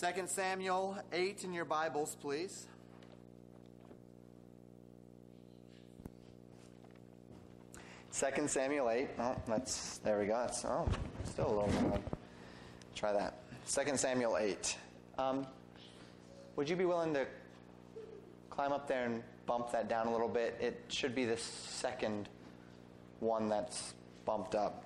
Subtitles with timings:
[0.00, 2.66] 2 Samuel 8 in your Bibles, please.
[8.10, 9.10] Second Samuel 8.
[9.18, 10.46] Oh, that's there we go.
[10.64, 10.88] Oh,
[11.24, 12.02] still a little loud.
[12.94, 13.42] Try that.
[13.66, 14.78] Second Samuel 8.
[15.18, 15.46] Um,
[16.56, 17.26] would you be willing to
[18.48, 20.56] climb up there and bump that down a little bit?
[20.62, 22.30] It should be the second
[23.18, 23.92] one that's
[24.24, 24.82] bumped up.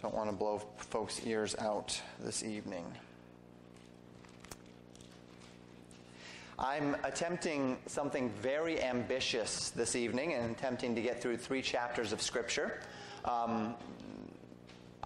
[0.00, 2.86] Don't want to blow folks' ears out this evening.
[6.58, 12.22] I'm attempting something very ambitious this evening and attempting to get through three chapters of
[12.22, 12.80] Scripture.
[13.24, 13.74] Um,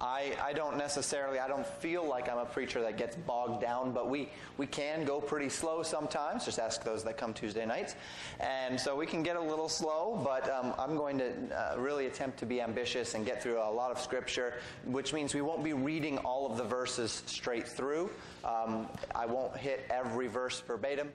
[0.01, 3.93] I, I don't necessarily, I don't feel like I'm a preacher that gets bogged down,
[3.93, 6.45] but we, we can go pretty slow sometimes.
[6.45, 7.97] Just ask those that come Tuesday nights.
[8.39, 12.07] And so we can get a little slow, but um, I'm going to uh, really
[12.07, 14.55] attempt to be ambitious and get through a lot of Scripture,
[14.85, 18.11] which means we won't be reading all of the verses straight through.
[18.45, 21.11] Um, I won't hit every verse verbatim.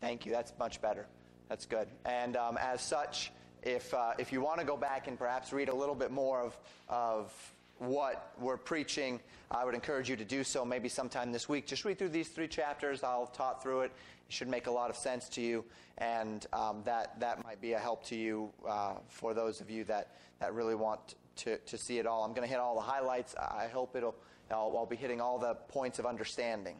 [0.00, 0.32] Thank you.
[0.32, 1.06] That's much better.
[1.48, 1.88] That's good.
[2.04, 5.68] And um, as such, if uh, if you want to go back and perhaps read
[5.68, 7.32] a little bit more of of
[7.78, 11.66] what we're preaching, I would encourage you to do so maybe sometime this week.
[11.66, 13.02] Just read through these three chapters.
[13.02, 13.92] I'll talk through it.
[14.28, 15.64] It should make a lot of sense to you,
[15.98, 19.84] and um, that that might be a help to you uh, for those of you
[19.84, 22.24] that that really want to to see it all.
[22.24, 23.34] I'm going to hit all the highlights.
[23.36, 24.16] I hope it'll
[24.50, 26.76] I'll, I'll, be hitting all the points of understanding.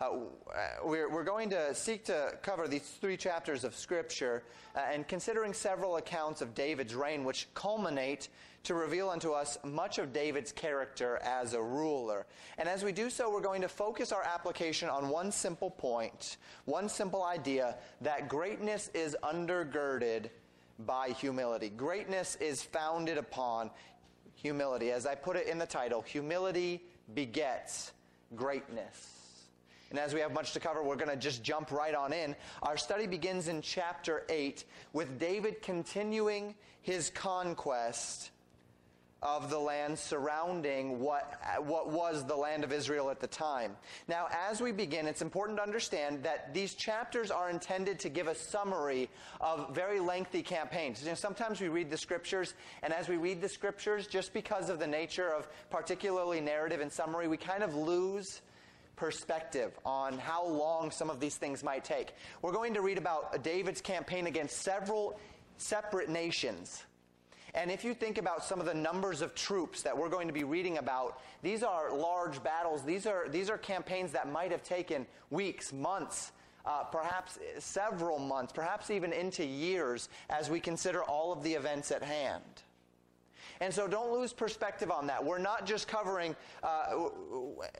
[0.00, 0.10] Uh,
[0.84, 4.44] we're, we're, going to seek to cover these three chapters of Scripture
[4.76, 8.28] uh, and considering several accounts of David's reign, which culminate
[8.62, 12.26] to reveal unto us much of David's character as a ruler.
[12.58, 16.36] And as we do so, we're going to focus our application on one simple point,
[16.64, 20.30] one simple idea that greatness is undergirded
[20.86, 21.70] by humility.
[21.70, 23.68] Greatness is founded upon
[24.36, 24.92] humility.
[24.92, 27.90] As I put it in the title, humility begets
[28.36, 29.17] greatness.
[29.90, 32.36] And as we have much to cover, we're going to just jump right on in.
[32.62, 38.30] Our study begins in chapter 8 with David continuing his conquest
[39.20, 43.76] of the land surrounding what, what was the land of Israel at the time.
[44.06, 48.28] Now, as we begin, it's important to understand that these chapters are intended to give
[48.28, 49.10] a summary
[49.40, 51.02] of very lengthy campaigns.
[51.02, 54.70] You know, sometimes we read the scriptures, and as we read the scriptures, just because
[54.70, 58.40] of the nature of particularly narrative and summary, we kind of lose
[58.98, 62.14] perspective on how long some of these things might take.
[62.42, 65.18] We're going to read about David's campaign against several
[65.56, 66.84] separate nations
[67.54, 70.34] and if you think about some of the numbers of troops that we're going to
[70.34, 72.82] be reading about, these are large battles.
[72.82, 76.32] These are, these are campaigns that might have taken weeks, months,
[76.66, 81.90] uh, perhaps several months, perhaps even into years as we consider all of the events
[81.90, 82.42] at hand.
[83.60, 85.24] And so don't lose perspective on that.
[85.24, 87.08] We're not just covering, uh,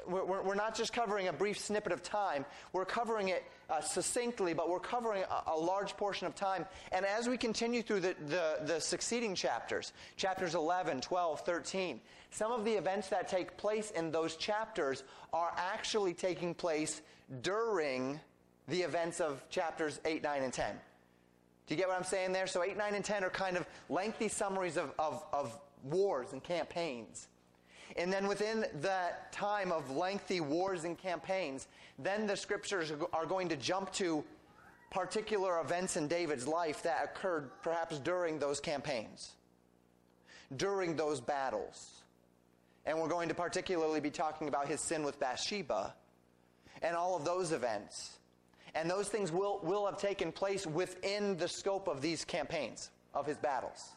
[0.06, 2.44] we're, we're, not just covering a brief snippet of time.
[2.72, 6.66] We're covering it uh, succinctly, but we're covering a, a, large portion of time.
[6.90, 12.00] And as we continue through the, the, the succeeding chapters, chapters 11, 12, 13,
[12.30, 17.02] some of the events that take place in those chapters are actually taking place
[17.42, 18.18] during
[18.66, 20.74] the events of chapters 8, 9, and 10.
[21.66, 22.46] Do you get what I'm saying there?
[22.46, 26.42] So 8, 9, and 10 are kind of lengthy summaries of, of, of wars and
[26.42, 27.28] campaigns.
[27.96, 31.66] And then within that time of lengthy wars and campaigns,
[31.98, 34.24] then the scriptures are going to jump to
[34.90, 39.32] particular events in David's life that occurred perhaps during those campaigns,
[40.56, 42.02] during those battles.
[42.86, 45.94] And we're going to particularly be talking about his sin with Bathsheba
[46.80, 48.18] and all of those events.
[48.74, 53.26] And those things will, will have taken place within the scope of these campaigns, of
[53.26, 53.92] his battles.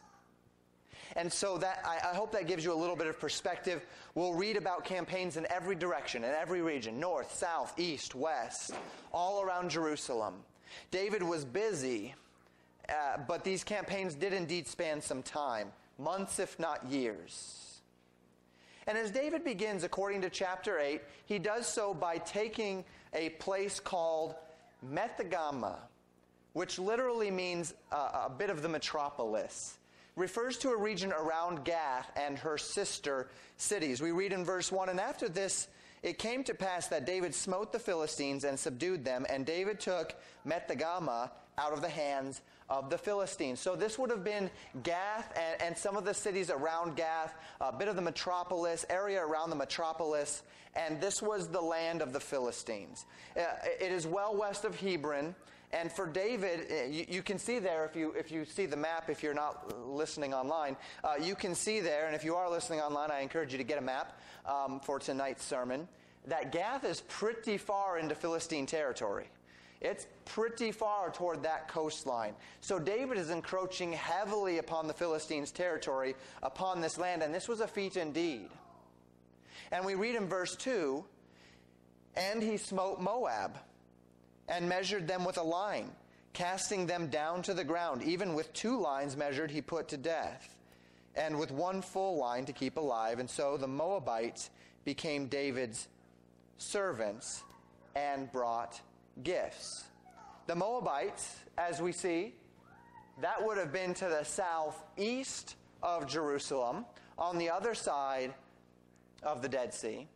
[1.16, 3.84] And so that I, I, hope that gives you a little bit of perspective.
[4.14, 8.74] We'll read about campaigns in every direction, in every region, north, south, east, west,
[9.12, 10.34] all around Jerusalem.
[10.90, 12.14] David was busy,
[12.88, 17.80] uh, but these campaigns did indeed span some time, months if not years.
[18.86, 23.78] And as David begins, according to chapter 8, he does so by taking a place
[23.78, 24.34] called
[24.92, 25.76] Methegammah,
[26.54, 29.78] which literally means a, a bit of the metropolis
[30.16, 34.00] refers to a region around Gath and her sister cities.
[34.02, 35.68] We read in verse 1 And after this,
[36.02, 40.14] it came to pass that David smote the Philistines and subdued them, and David took
[40.46, 43.60] Methegammah out of the hands of the Philistines.
[43.60, 44.50] So this would have been
[44.82, 49.20] Gath and, and, some of the cities around Gath, a bit of the metropolis, area
[49.24, 50.42] around the metropolis,
[50.74, 53.04] and this was the land of the Philistines.
[53.36, 53.42] Uh,
[53.80, 55.34] it is well west of Hebron,
[55.72, 58.76] and for David, uh, you, you, can see there, if you, if you see the
[58.76, 62.50] map, if you're not listening online, uh, you can see there, and if you are
[62.50, 65.88] listening online, I encourage you to get a map um, for tonight's sermon.
[66.26, 69.28] that Gath is pretty far into Philistine territory.
[69.80, 72.34] It's pretty far toward that coastline.
[72.60, 77.60] So David is encroaching heavily upon the Philistines' territory, upon this land, and this was
[77.60, 78.48] a feat indeed.
[79.72, 81.04] And we read in verse 2
[82.14, 83.58] And he smote Moab
[84.52, 85.90] and measured them with a line,
[86.34, 88.02] casting them down to the ground.
[88.02, 90.54] Even with two lines measured, he put to death,
[91.16, 93.18] and with one full line to keep alive.
[93.18, 94.50] And so the Moabites
[94.84, 95.88] became David's
[96.58, 97.42] servants
[97.96, 98.78] and brought
[99.22, 99.84] gifts.
[100.46, 102.34] The Moabites, as we see,
[103.22, 106.84] that would have been to the southeast of Jerusalem,
[107.18, 108.34] on the other side
[109.22, 110.08] of the Dead Sea.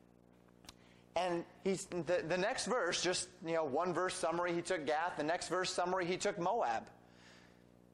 [1.16, 5.16] And he's the, the next verse, just you know, one verse summary, he took Gath.
[5.16, 6.84] The next verse summary, he took Moab.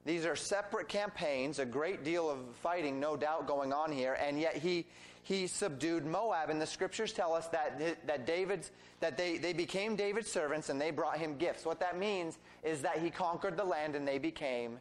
[0.05, 4.37] These are separate campaigns, a great deal of fighting, no doubt, going on here, and
[4.37, 4.85] yet he
[5.23, 6.49] he subdued Moab.
[6.49, 10.79] And the scriptures tell us that, that David's, that they, they became David's servants and
[10.79, 11.65] they brought him gifts.
[11.65, 14.79] What that means is that he conquered the land and they became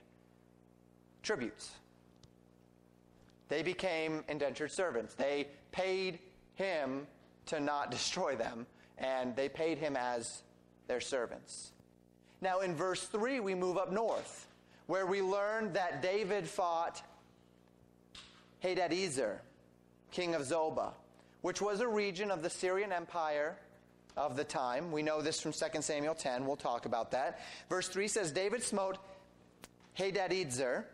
[1.22, 1.70] tributes.
[3.48, 5.14] They became indentured servants.
[5.14, 6.18] They paid
[6.56, 7.06] him
[7.46, 8.66] to not destroy them,
[8.98, 10.42] and they paid him as
[10.86, 11.72] their servants.
[12.40, 14.48] Now, in verse 3, we move up north,
[14.86, 17.02] where we learn that David fought
[18.62, 19.38] Hadadezer
[20.10, 20.92] king of Zobah,
[21.40, 23.56] which was a region of the Syrian Empire
[24.16, 24.92] of the time.
[24.92, 26.46] We know this from 2 Samuel 10.
[26.46, 27.40] We'll talk about that.
[27.68, 28.98] Verse 3 says David smote
[29.98, 30.84] Hadadezer,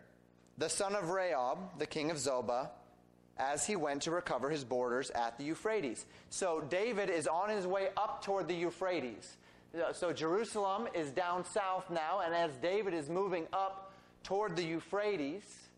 [0.57, 2.69] the son of Rehob, the king of Zobah,
[3.39, 6.07] as he went to recover his borders at the Euphrates.
[6.31, 9.37] So David is on his way up toward the Euphrates.
[9.93, 13.93] So Jerusalem is down south now, and as David is moving up
[14.25, 15.69] toward the Euphrates,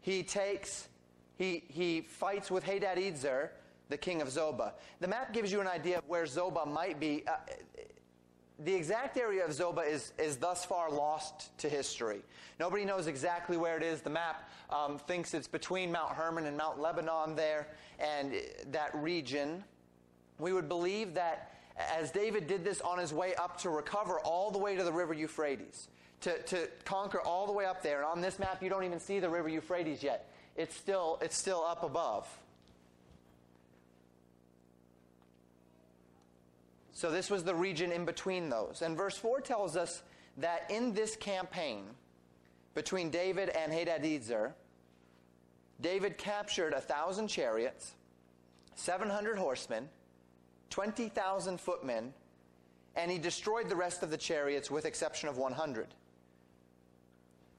[0.00, 0.88] he takes
[1.36, 3.50] he, he fights with Hadadezer,
[3.88, 4.72] the king of Zobah.
[5.00, 7.24] The map gives you an idea of where Zobah might be.
[7.26, 7.36] Uh,
[8.58, 12.20] the exact area of Zobah is, is thus far lost to history.
[12.58, 14.00] Nobody knows exactly where it is.
[14.00, 17.68] The map um, thinks it's between Mount Hermon and Mount Lebanon there,
[17.98, 18.34] and
[18.70, 19.62] that region.
[20.38, 24.50] We would believe that as David did this on his way up to recover all
[24.50, 25.88] the way to the river Euphrates,
[26.22, 28.98] to, to conquer all the way up there, and on this map you don't even
[28.98, 30.28] see the river Euphrates yet
[30.58, 32.28] it's still, it's still up above.
[36.98, 38.82] So this was the region in between those.
[38.82, 40.02] And verse 4 tells us
[40.38, 41.84] that in this campaign
[42.74, 44.50] between David and Hadadezer,
[45.80, 47.92] David captured a thousand chariots,
[48.74, 49.88] 700 horsemen,
[50.70, 52.12] 20,000 footmen,
[52.96, 55.94] and he destroyed the rest of the chariots with exception of 100.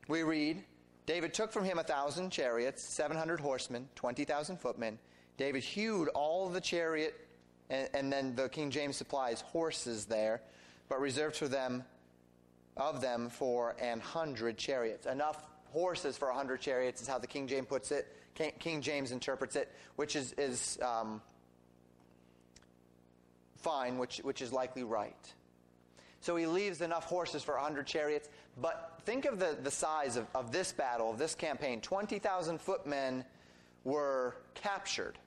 [0.09, 0.62] We read,
[1.06, 5.00] David took from him a thousand chariots, 700 horsemen, 20,000 footmen.
[5.38, 7.28] David hewed all the chariot,
[7.69, 10.42] and, and, then the King James supplies horses there,
[10.88, 11.83] but reserved for them,
[12.77, 15.06] of them, for an hundred chariots.
[15.06, 18.16] Enough horses for a hundred chariots is how the King James puts it.
[18.60, 21.21] King James interprets it, which is, is um,
[23.57, 25.33] fine, which, which is likely right.
[26.22, 28.30] So he leaves enough horses for 100 chariots.
[28.62, 31.81] But think of the, the size of, of this battle, of this campaign.
[31.81, 33.24] 20,000 footmen
[33.83, 35.18] were captured,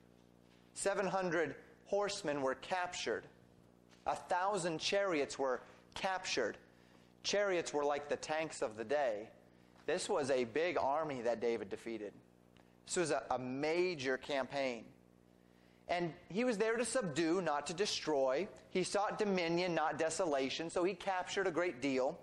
[0.73, 3.23] 700 horsemen were captured,
[4.05, 5.61] a thousand chariots were
[5.95, 6.57] captured.
[7.23, 9.29] Chariots were like the tanks of the day.
[9.85, 12.13] This was a big army that David defeated.
[12.85, 14.83] This was a, a major campaign.
[15.87, 18.47] And he was there to subdue, not to destroy.
[18.69, 20.69] He sought dominion, not desolation.
[20.69, 22.17] So he captured a great deal,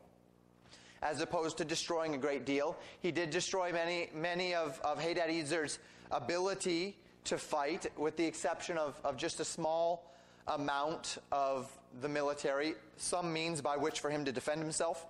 [1.03, 2.77] as opposed to destroying a great deal.
[3.01, 5.79] He did destroy many, many of, of Hadadezer's
[6.11, 10.11] ability to fight, with the exception of, of just a small
[10.47, 15.07] amount of the military, some means by which for him to defend himself,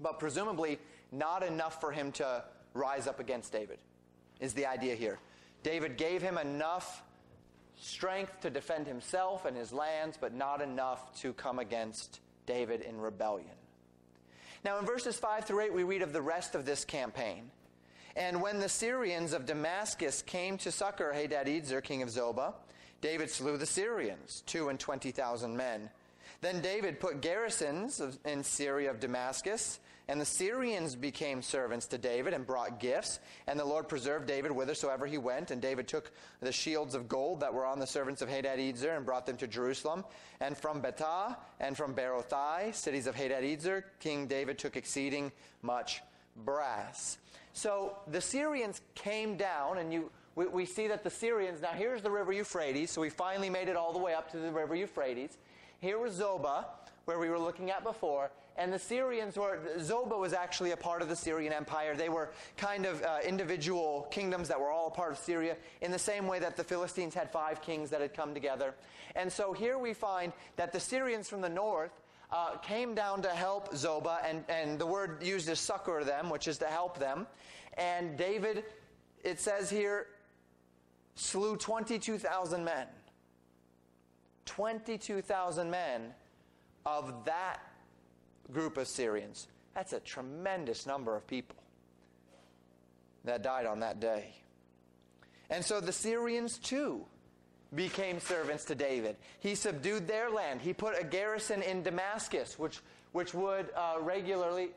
[0.00, 0.78] but presumably
[1.12, 3.78] not enough for him to rise up against David,
[4.40, 5.18] is the idea here.
[5.62, 7.02] David gave him enough
[7.78, 13.00] strength to defend himself and his lands, but not enough to come against David in
[13.00, 13.50] rebellion.
[14.64, 17.50] Now, in verses 5 through 8, we read of the rest of this campaign.
[18.16, 22.54] And when the Syrians of Damascus came to succor Hadadezer, king of Zobah,
[23.02, 25.90] David slew the Syrians, two and twenty thousand men.
[26.40, 32.32] Then David put garrisons in Syria of Damascus, and the Syrians became servants to David
[32.32, 33.18] and brought gifts.
[33.48, 35.50] And the Lord preserved David whithersoever he went.
[35.50, 39.04] And David took the shields of gold that were on the servants of Hadadezer and
[39.04, 40.04] brought them to Jerusalem.
[40.40, 45.32] And from Betah and from Berothai, cities of Hadadezer, King David took exceeding
[45.62, 46.02] much
[46.44, 47.18] brass.
[47.52, 52.02] So the Syrians came down, and you we, we see that the Syrians, now here's
[52.02, 54.76] the river Euphrates, so we finally made it all the way up to the river
[54.76, 55.38] Euphrates.
[55.80, 56.66] Here was Zobah,
[57.06, 61.02] where we were looking at before, and the Syrians were, Zobah was actually a part
[61.02, 61.94] of the Syrian Empire.
[61.94, 65.90] They were kind of uh, individual kingdoms that were all a part of Syria, in
[65.90, 68.74] the same way that the Philistines had five kings that had come together.
[69.14, 71.92] And so here we find that the Syrians from the north
[72.30, 76.48] uh, came down to help Zobah, and, and the word used is succor them, which
[76.48, 77.26] is to help them.
[77.74, 78.64] And David,
[79.22, 80.06] it says here,
[81.14, 82.86] slew 22,000 men.
[84.46, 86.14] 22,000 men
[86.84, 87.60] of that
[88.52, 89.48] group of Syrians.
[89.74, 91.56] That's a tremendous number of people
[93.24, 94.34] that died on that day.
[95.50, 97.04] And so the Syrians too
[97.74, 99.16] became servants to David.
[99.40, 100.60] He subdued their land.
[100.60, 102.80] He put a garrison in Damascus, which,
[103.12, 104.70] which would uh, regularly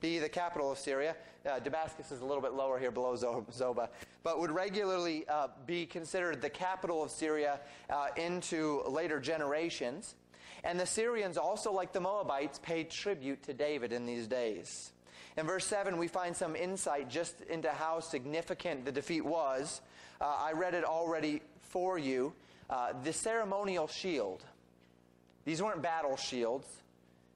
[0.00, 1.16] be the capital of Syria.
[1.44, 3.88] Uh, Damascus is a little bit lower here below Zobah,
[4.22, 10.14] but would regularly uh, be considered the capital of Syria uh, into later generations.
[10.64, 14.92] And the Syrians, also like the Moabites, paid tribute to David in these days.
[15.40, 19.80] In verse 7, we find some insight just into how significant the defeat was.
[20.20, 22.34] Uh, I read it already for you.
[22.68, 24.44] Uh, the ceremonial shield.
[25.46, 26.66] These weren't battle shields,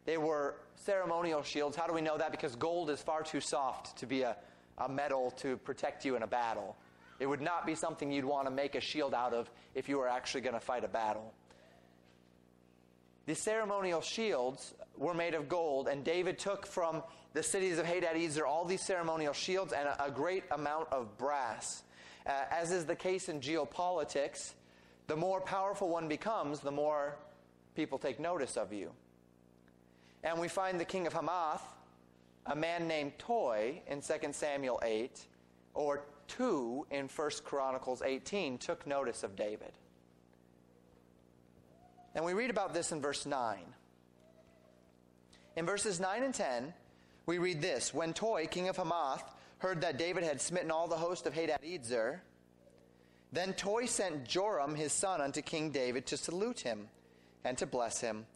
[0.04, 1.78] they were ceremonial shields.
[1.78, 2.30] How do we know that?
[2.30, 4.36] Because gold is far too soft to be a,
[4.76, 6.76] a metal to protect you in a battle.
[7.20, 9.96] It would not be something you'd want to make a shield out of if you
[9.96, 11.32] were actually going to fight a battle.
[13.26, 17.02] The ceremonial shields were made of gold, and David took from
[17.32, 21.82] the cities of Hadadezer all these ceremonial shields and a, a great amount of brass.
[22.26, 24.52] Uh, as is the case in geopolitics,
[25.06, 27.16] the more powerful one becomes, the more
[27.74, 28.90] people take notice of you.
[30.22, 31.62] And we find the king of Hamath,
[32.46, 35.26] a man named Toi in 2 Samuel 8,
[35.74, 39.72] or 2 in 1 Chronicles 18, took notice of David.
[42.14, 43.58] And we read about this in verse 9.
[45.56, 46.72] In verses 9 and 10,
[47.26, 49.24] we read this When Toi, king of Hamath,
[49.58, 52.20] heard that David had smitten all the host of Hadadezer,
[53.32, 56.88] then Toi sent Joram his son unto King David to salute him
[57.44, 58.26] and to bless him,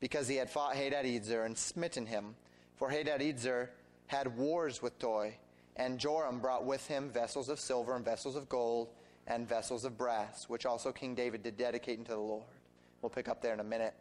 [0.00, 2.34] because he had fought Hadadezer and smitten him.
[2.76, 3.68] For Hadadezer
[4.06, 5.36] had wars with Toi,
[5.76, 8.88] and Joram brought with him vessels of silver and vessels of gold
[9.26, 12.44] and vessels of brass, which also King David did dedicate unto the Lord.
[13.02, 13.94] We'll pick up there in a minute.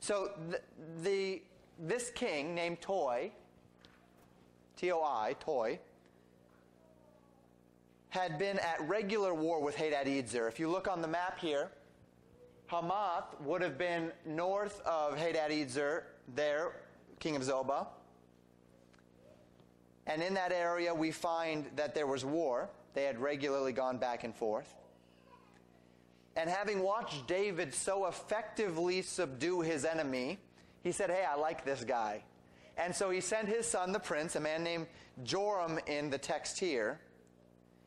[0.00, 0.60] So the,
[1.02, 1.42] the
[1.78, 3.30] this king named Toi,
[4.76, 5.78] T O I, Toi,
[8.10, 10.46] had been at regular war with Hadadezer.
[10.46, 11.70] If you look on the map here,
[12.66, 16.02] Hamath would have been north of Hadadezer,
[16.34, 16.72] there,
[17.18, 17.86] king of Zobah.
[20.06, 22.68] And in that area, we find that there was war.
[22.92, 24.76] They had regularly gone back and forth.
[26.36, 30.38] And having watched David so effectively subdue his enemy,
[30.82, 32.24] he said, Hey, I like this guy.
[32.76, 34.86] And so he sent his son, the prince, a man named
[35.22, 36.98] Joram in the text here,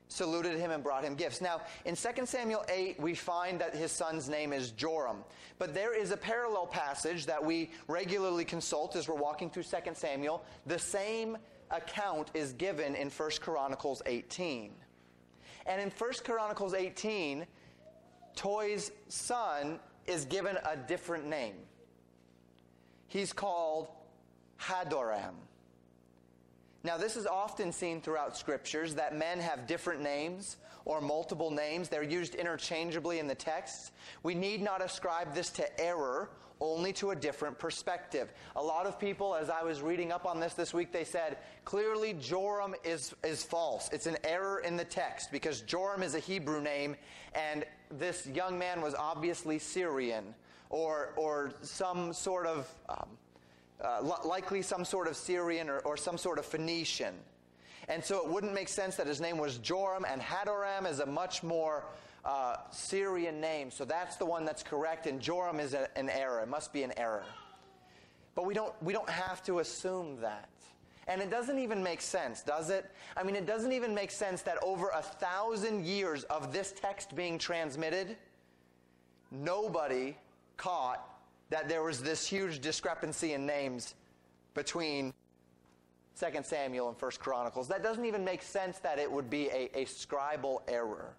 [0.08, 1.42] saluted him and brought him gifts.
[1.42, 5.18] Now, in 2 Samuel 8, we find that his son's name is Joram.
[5.60, 9.78] But there is a parallel passage that we regularly consult as we're walking through 2
[9.94, 10.46] Samuel.
[10.66, 11.38] The same
[11.72, 14.72] account is given in 1 Chronicles 18.
[15.66, 17.46] And in 1 Chronicles 18,
[18.38, 21.56] Toi's son is given a different name.
[23.08, 23.90] He's called
[24.62, 25.34] Hadoram.
[26.84, 31.90] Now, this is often seen throughout scriptures that men have different names or multiple names.
[31.90, 33.92] They're used interchangeably in the text.
[34.24, 36.30] We need not ascribe this to error,
[36.62, 38.32] only to a different perspective.
[38.56, 41.40] A lot of people, as I was reading up on this this week, they said,
[41.66, 43.90] clearly Joram is, is false.
[43.92, 46.96] It's an error in the text because Joram is a Hebrew name
[47.34, 50.34] and this young man was obviously Syrian
[50.70, 53.08] or, or some sort of, um,
[53.84, 57.14] uh, likely some sort of Syrian or, or some sort of Phoenician.
[57.90, 61.06] And so it wouldn't make sense that his name was Joram, and Hadoram is a
[61.06, 61.86] much more
[62.26, 63.72] uh, Syrian name.
[63.72, 66.42] So that's the one that's correct, and Joram is a, an error.
[66.42, 67.24] It must be an error.
[68.36, 70.50] But we don't, we don't have to assume that.
[71.08, 72.92] And it doesn't even make sense, does it?
[73.16, 77.16] I mean, it doesn't even make sense that over a thousand years of this text
[77.16, 78.18] being transmitted,
[79.32, 80.18] nobody
[80.58, 81.18] caught
[81.50, 83.96] that there was this huge discrepancy in names
[84.54, 85.14] between
[86.20, 87.68] 2 Samuel and 1 Chronicles.
[87.68, 91.16] That doesn't even make sense that it would be a, a scribal error.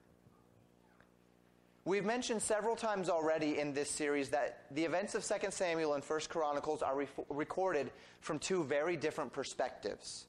[1.89, 6.05] We've mentioned several times already in this series that the events of 2 Samuel and
[6.05, 7.91] 1 Chronicles are re- recorded
[8.21, 10.27] from two very different perspectives.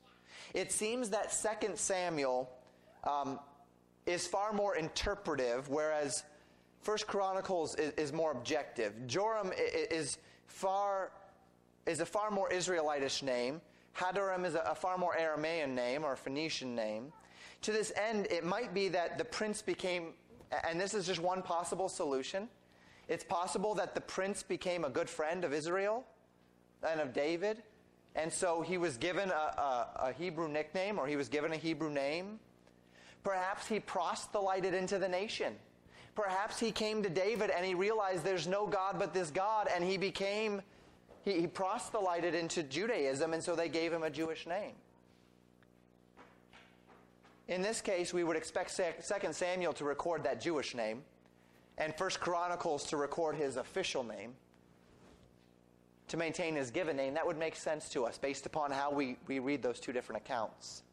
[0.54, 2.50] It seems that 2 Samuel
[3.04, 3.42] um,
[4.06, 6.24] is far more interpretive, whereas
[6.80, 8.94] First Chronicles is, is more objective.
[9.06, 11.12] Joram is far
[11.86, 13.60] is a far more Israelitish name.
[13.98, 17.12] Hadoram is a, a far more Aramaean name or Phoenician name.
[17.64, 20.14] To this end, it might be that the prince became,
[20.68, 22.50] and this is just one possible solution.
[23.08, 26.04] It's possible that the prince became a good friend of Israel
[26.88, 27.64] and of David,
[28.16, 31.58] and so he was given a, a, a Hebrew nickname or he was given a
[31.58, 32.40] Hebrew name.
[33.24, 35.56] Perhaps he proselyted into the nation.
[36.16, 39.84] Perhaps he came to David and he realized there's no God but this God, and
[39.84, 40.62] he became,
[41.24, 44.74] he, he proselyted into Judaism, and so they gave him a Jewish name.
[47.50, 51.02] In this case, we would expect 2 Samuel to record that Jewish name
[51.80, 54.36] and 1 Chronicles to record his official name
[56.10, 57.16] to maintain his given name.
[57.16, 60.22] That would make sense to us based upon how we, we read those two different
[60.22, 60.84] accounts.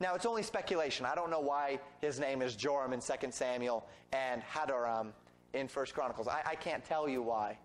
[0.00, 1.06] Now, it's only speculation.
[1.06, 5.12] I don't know why his name is Joram in 2 Samuel and Hadoram
[5.52, 6.26] in 1 Chronicles.
[6.26, 7.56] I, I can't tell you why.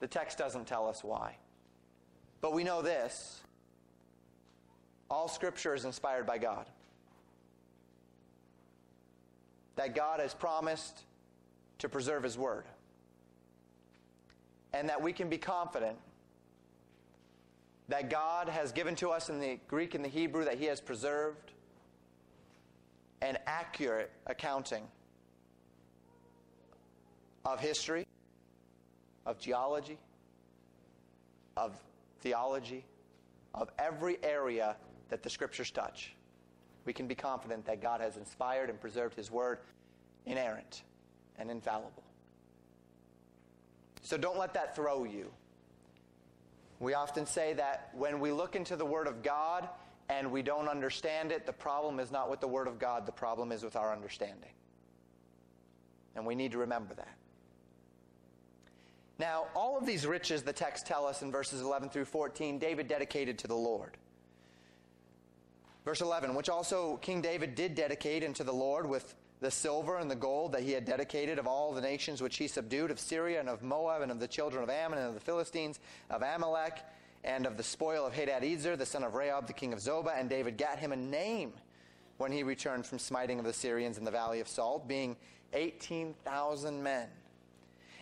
[0.00, 1.38] The text doesn't tell us why.
[2.42, 3.40] But we know this
[5.10, 6.66] all scripture is inspired by God.
[9.78, 11.04] That God has promised
[11.78, 12.64] to preserve his word.
[14.72, 15.96] And that we can be confident
[17.88, 20.80] that God has given to us in the Greek and the Hebrew that he has
[20.80, 21.52] preserved
[23.22, 24.82] an accurate accounting
[27.44, 28.04] of history,
[29.26, 29.98] of geology,
[31.56, 31.80] of
[32.20, 32.84] theology,
[33.54, 34.74] of every area
[35.08, 36.14] that the scriptures touch.
[36.88, 39.58] We can be confident that God has inspired and preserved his word
[40.24, 40.84] inerrant
[41.38, 42.02] and infallible.
[44.00, 45.30] So don't let that throw you.
[46.80, 49.68] We often say that when we look into the Word of God
[50.08, 53.12] and we don't understand it, the problem is not with the Word of God, the
[53.12, 54.52] problem is with our understanding.
[56.16, 57.18] And we need to remember that.
[59.18, 62.88] Now, all of these riches, the text tell us in verses 11 through 14, David
[62.88, 63.98] dedicated to the Lord.
[65.88, 70.10] Verse 11, which also King David did dedicate unto the Lord with the silver and
[70.10, 73.40] the gold that he had dedicated of all the nations which he subdued, of Syria
[73.40, 76.80] and of Moab and of the children of Ammon and of the Philistines, of Amalek,
[77.24, 80.20] and of the spoil of Hadadezer, the son of Rehob, the king of Zobah.
[80.20, 81.54] And David got him a name
[82.18, 85.16] when he returned from smiting of the Syrians in the valley of Salt, being
[85.54, 87.08] 18,000 men.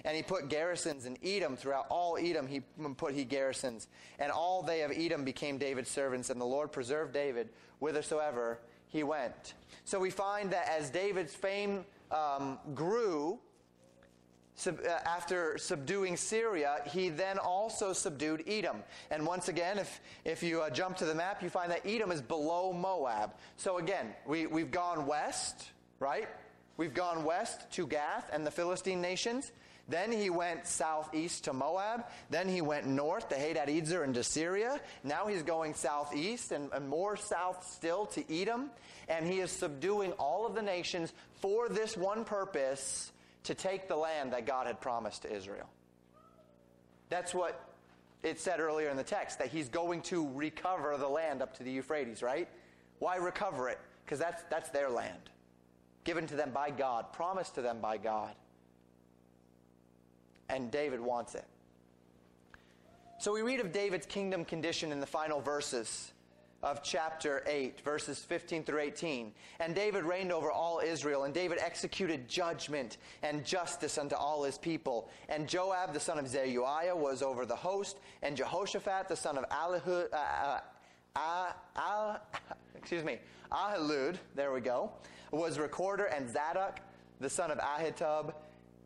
[0.07, 1.57] And he put garrisons in Edom.
[1.57, 2.61] Throughout all Edom, he
[2.97, 3.89] put he garrisons.
[4.21, 6.31] And all they of Edom became David's servants.
[6.31, 7.49] And the Lord preserved David
[7.81, 9.55] whithersoever he went.
[9.85, 13.41] So we find that as David's fame um, grew,
[14.55, 18.85] sub, uh, after subduing Syria, he then also subdued Edom.
[19.11, 22.13] And once again, if, if you uh, jump to the map, you find that Edom
[22.13, 23.35] is below Moab.
[23.57, 26.29] So again, we, we've gone west, right?
[26.77, 29.51] We've gone west to Gath and the Philistine nations.
[29.89, 32.07] Then he went southeast to Moab.
[32.29, 34.81] Then he went north to Hadadezer and to Syria.
[35.05, 38.71] Now he's going southeast and, and more south still to Edom.
[39.09, 43.13] And he is subduing all of the nations for this one purpose
[43.45, 45.69] to take the land that God had promised to Israel.
[47.09, 47.61] That's what
[48.25, 51.63] it said earlier in the text, that he's going to recover the land up to
[51.63, 52.49] the Euphrates, right?
[52.99, 53.79] Why recover it?
[54.05, 55.31] Because that's, that's their land,
[56.03, 58.35] given to them by God, promised to them by God
[60.49, 61.45] and David wants it.
[63.19, 66.13] So we read of David's kingdom condition in the final verses
[66.63, 69.33] of chapter 8, verses 15 through 18.
[69.61, 74.59] And David reigned over all Israel, and David executed judgment and justice unto all his
[74.59, 75.09] people.
[75.29, 79.49] And Joab, the son of Zeruiah, was over the host, and Jehoshaphat, the son of
[79.49, 80.61] Alihud, uh,
[81.15, 82.19] uh, uh,
[82.77, 83.19] excuse me,
[83.53, 84.91] Ahilud, there we go,
[85.31, 86.81] was recorder, and Zadok,
[87.21, 88.35] the son of Ahitub,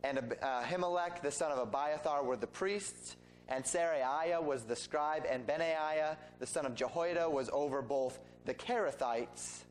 [0.03, 3.17] and uh, Ahimelech, the son of Abiathar, were the priests,
[3.49, 8.55] and Seraiah was the scribe, and Benaiah, the son of Jehoiada, was over both the
[8.55, 9.65] Kerethites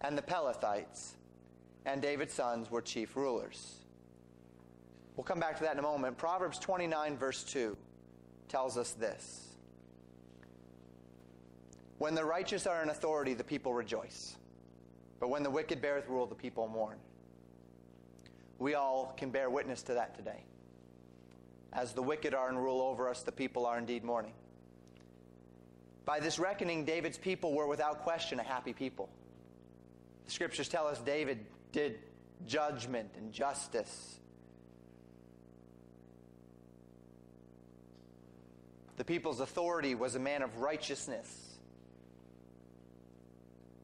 [0.00, 1.12] and the Pelethites,
[1.86, 3.76] and David's sons were chief rulers.
[5.16, 6.16] We'll come back to that in a moment.
[6.16, 7.76] Proverbs 29, verse 2,
[8.48, 9.48] tells us this
[11.98, 14.36] When the righteous are in authority, the people rejoice,
[15.20, 16.96] but when the wicked beareth rule, the people mourn.
[18.62, 20.44] We all can bear witness to that today.
[21.72, 24.34] As the wicked are in rule over us, the people are indeed mourning.
[26.04, 29.08] By this reckoning, David's people were without question a happy people.
[30.26, 31.98] The scriptures tell us David did
[32.46, 34.20] judgment and justice.
[38.96, 41.58] The people's authority was a man of righteousness.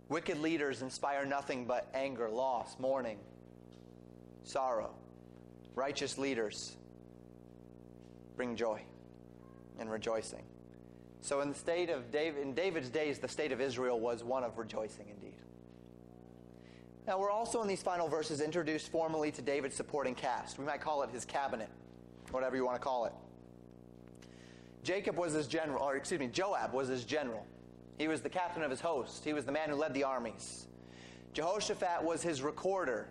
[0.08, 3.18] Wicked leaders inspire nothing but anger, loss, mourning,
[4.48, 4.90] sorrow.
[5.74, 6.76] Righteous leaders
[8.36, 8.80] bring joy
[9.78, 10.42] and rejoicing.
[11.20, 14.44] So in the state of David, in David's days, the state of Israel was one
[14.44, 15.34] of rejoicing indeed.
[17.06, 20.58] Now we're also in these final verses introduced formally to David's supporting cast.
[20.58, 21.68] We might call it his cabinet,
[22.30, 23.12] whatever you want to call it.
[24.84, 27.44] Jacob was his general, or excuse me, Joab was his general.
[27.98, 29.24] He was the captain of his host.
[29.24, 30.66] He was the man who led the armies.
[31.32, 33.08] Jehoshaphat was his recorder,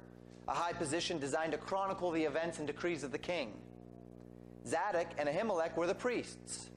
[0.47, 3.53] a high position designed to chronicle the events and decrees of the king.
[4.65, 6.69] Zadok and Ahimelech were the priests,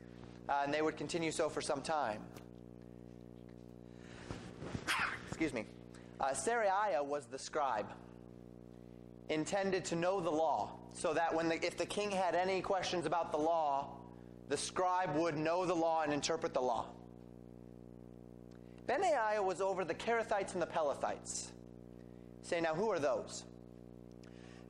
[0.48, 2.20] uh, and they would continue so for some time.
[5.28, 5.66] Excuse me.
[6.20, 7.86] Uh, Seraiah was the scribe,
[9.28, 13.06] intended to know the law, so that when the, if the king had any questions
[13.06, 13.88] about the law,
[14.48, 16.86] the scribe would know the law and interpret the law.
[18.86, 21.52] Benaiah was over the Kerethites and the Pelethites.
[22.42, 23.44] Say, now who are those?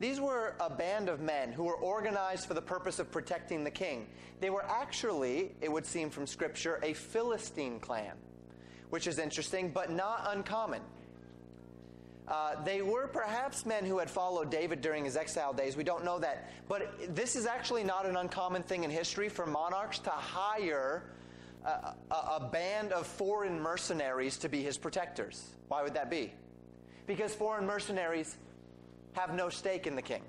[0.01, 3.71] These were a band of men who were organized for the purpose of protecting the
[3.71, 4.07] king.
[4.41, 8.17] They were actually, it would seem from Scripture, a Philistine clan,
[8.89, 10.81] which is interesting, but not uncommon.
[12.27, 15.77] Uh, they were perhaps men who had followed David during his exile days.
[15.77, 16.51] We don't know that.
[16.67, 21.11] But this is actually not an uncommon thing in history for monarchs to hire
[21.67, 21.69] a,
[22.11, 25.45] a, a band of foreign mercenaries to be his protectors.
[25.69, 26.33] Why would that be?
[27.07, 28.39] Because foreign mercenaries
[29.13, 30.23] have no stake in the king.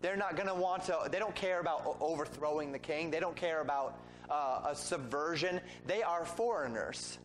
[0.00, 3.10] They're not going to want to, they don't care about overthrowing the king.
[3.10, 5.60] They don't care about uh, a subversion.
[5.86, 7.18] They are foreigners.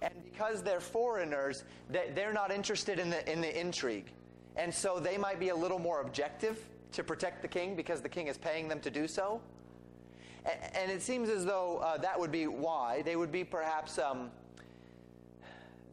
[0.00, 4.12] And because they're foreigners, they're not interested in the, in the intrigue.
[4.56, 8.08] And so they might be a little more objective to protect the king because the
[8.08, 9.40] king is paying them to do so.
[10.74, 13.02] And it seems as though uh, that would be why.
[13.02, 14.30] They would be perhaps, um,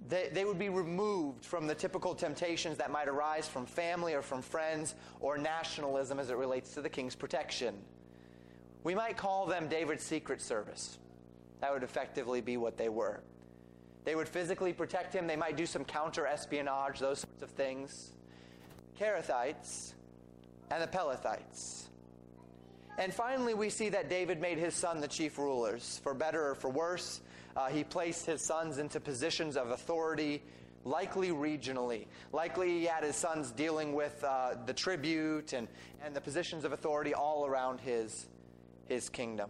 [0.08, 4.22] they, they would be removed from the typical temptations that might arise from family or
[4.22, 7.76] from friends or nationalism as it relates to the king's protection.
[8.84, 10.98] We might call them David's Secret Service.
[11.60, 13.22] That would effectively be what they were.
[14.04, 15.28] They would physically protect him.
[15.28, 18.14] They might do some counter espionage, those sorts of things.
[19.00, 19.94] Kerethites
[20.72, 21.90] and the Pelethites.
[22.98, 26.02] And finally, we see that David made his son the chief rulers.
[26.04, 27.22] For better or for worse,
[27.56, 30.42] uh, he placed his sons into positions of authority,
[30.86, 32.08] likely regionally.
[32.32, 35.68] Likely he had his sons dealing with uh, the tribute and,
[36.04, 38.28] and the positions of authority all around his,
[38.88, 39.50] his kingdom.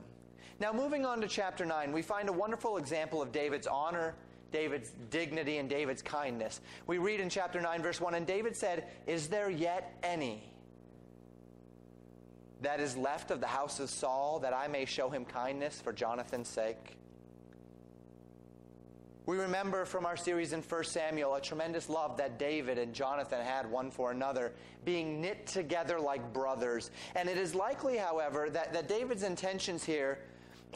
[0.60, 4.16] Now, moving on to chapter 9, we find a wonderful example of David's honor
[4.52, 6.62] David's dignity and David's kindness.
[6.88, 10.44] We read in chapter 9, verse 1 And David said, Is there yet any
[12.62, 15.94] that is left of the house of Saul that I may show him kindness for
[15.94, 16.98] Jonathan's sake?
[19.28, 23.46] We remember from our series in 1 Samuel a tremendous love that David and Jonathan
[23.46, 24.52] had one for another,
[24.84, 26.90] being knit together like brothers.
[27.16, 30.18] And it is likely, however, that, that David's intentions here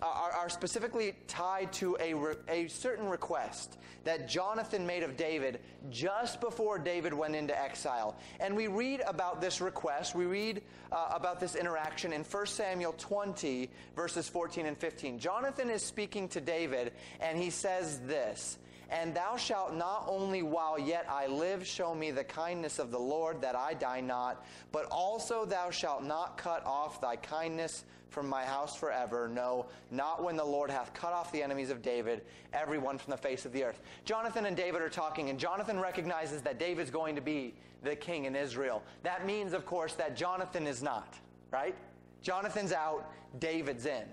[0.02, 5.60] are, are specifically tied to a, re, a certain request that Jonathan made of David
[5.90, 8.16] just before David went into exile.
[8.40, 12.94] And we read about this request, we read uh, about this interaction in 1 Samuel
[12.98, 15.20] 20, verses 14 and 15.
[15.20, 18.60] Jonathan is speaking to David, and he says this.
[18.90, 23.00] And thou shalt not only while yet I live show me the kindness of the
[23.00, 27.84] Lord that I die not, but also thou shalt not cut off thy kindness
[28.16, 29.28] from my house forever.
[29.28, 32.22] No, not when the Lord hath cut off the enemies of David,
[32.54, 33.82] everyone from the face of the earth.
[34.06, 38.24] Jonathan and David are talking, and Jonathan recognizes that David's going to be the king
[38.24, 38.82] in Israel.
[39.04, 41.14] That means, of course, that Jonathan is not,
[41.52, 41.76] right?
[42.22, 44.06] Jonathan's out, David's in.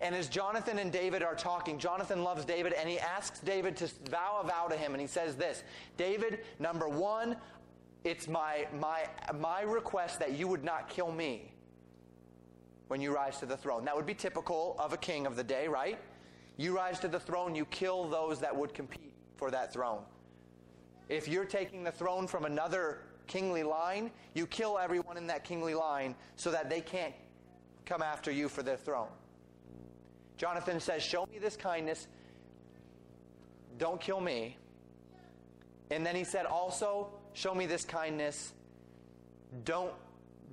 [0.00, 3.88] And as Jonathan and David are talking, Jonathan loves David and he asks David to
[4.10, 4.92] vow a vow to him.
[4.92, 5.62] And he says this
[5.96, 7.36] David, number one,
[8.02, 9.04] it's my, my,
[9.38, 11.52] my request that you would not kill me
[12.88, 13.84] when you rise to the throne.
[13.84, 15.98] That would be typical of a king of the day, right?
[16.56, 20.02] You rise to the throne, you kill those that would compete for that throne.
[21.08, 25.74] If you're taking the throne from another kingly line, you kill everyone in that kingly
[25.74, 27.14] line so that they can't
[27.86, 29.08] come after you for their throne.
[30.36, 32.08] Jonathan says, Show me this kindness.
[33.78, 34.56] Don't kill me.
[35.90, 38.52] And then he said, Also, show me this kindness.
[39.64, 39.92] Don't,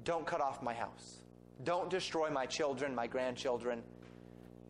[0.03, 1.19] don't cut off my house.
[1.65, 3.81] Don't destroy my children, my grandchildren.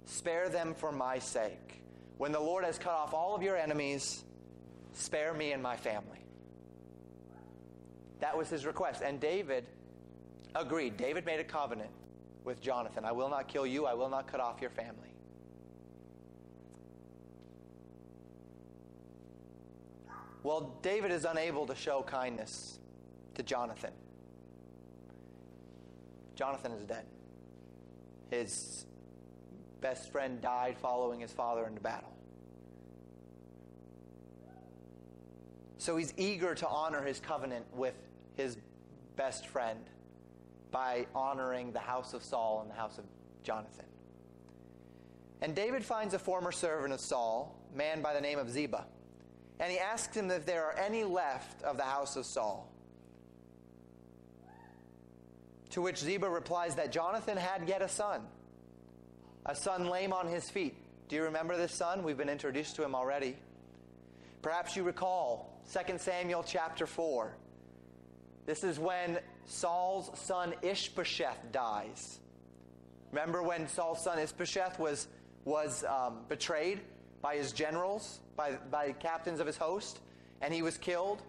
[0.06, 1.84] Spare them for my sake.
[2.18, 4.24] When the Lord has cut off all of your enemies,
[4.94, 6.26] spare me and my family.
[8.22, 9.02] That was his request.
[9.04, 9.66] And David
[10.56, 10.96] agreed.
[10.96, 11.92] David made a covenant
[12.46, 15.10] with Jonathan I will not kill you, I will not cut off your family.
[20.44, 22.80] Well, David is unable to show kindness
[23.34, 23.92] to Jonathan.
[26.36, 27.06] Jonathan is dead.
[28.30, 28.86] His
[29.82, 32.12] best friend died following his father into battle.
[35.78, 37.96] So he's eager to honor his covenant with
[38.36, 38.58] his
[39.16, 39.80] best friend
[40.72, 43.06] by honoring the house of Saul and the house of
[43.44, 43.86] Jonathan.
[45.42, 48.86] And David finds a former servant of Saul, a man by the name of Ziba,
[49.60, 52.72] and he asks him if there are any left of the house of Saul.
[55.72, 58.22] To which Ziba replies that Jonathan had yet a son,
[59.46, 60.76] a son lame on his feet.
[61.08, 62.04] Do you remember this son?
[62.04, 63.36] We've been introduced to him already.
[64.42, 67.36] Perhaps you recall 2 Samuel chapter 4.
[68.46, 72.20] This is when Saul's son Ishbosheth dies.
[73.12, 75.08] Remember when Saul's son Ishbosheth was,
[75.46, 76.82] was um, betrayed
[77.22, 80.00] by his generals, by, by captains of his host,
[80.42, 81.22] and he was killed,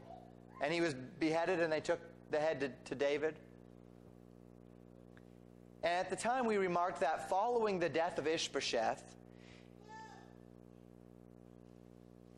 [0.60, 3.36] and he was beheaded, and they took the head to, to David?
[5.86, 9.04] And at the time, we remarked that following the death of Ishbosheth,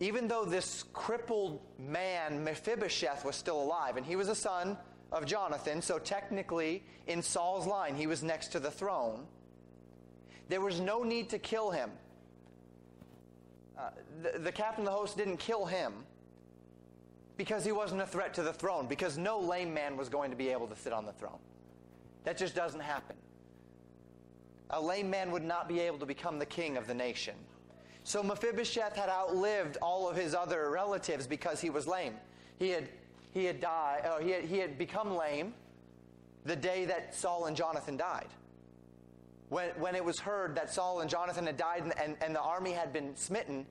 [0.01, 4.77] even though this crippled man, Mephibosheth, was still alive, and he was a son
[5.13, 9.25] of Jonathan, so technically in Saul's line, he was next to the throne,
[10.51, 11.91] there was no need to kill him.
[13.79, 13.89] Uh,
[14.23, 15.95] the, the captain of the host didn't kill him
[17.39, 20.37] because he wasn't a threat to the throne, because no lame man was going to
[20.37, 21.39] be able to sit on the throne.
[22.25, 23.17] That just doesn't happen.
[24.71, 27.35] A lame man would not be able to become the king of the nation.
[28.05, 32.15] So Mephibosheth had outlived all of his other relatives because he was lame.
[32.59, 32.89] He had,
[33.33, 35.55] he had died, uh, he, had, he had become lame
[36.45, 38.29] the day that Saul and Jonathan died.
[39.49, 42.41] When, when it was heard that Saul and Jonathan had died and, and, and the
[42.41, 43.67] army had been smitten,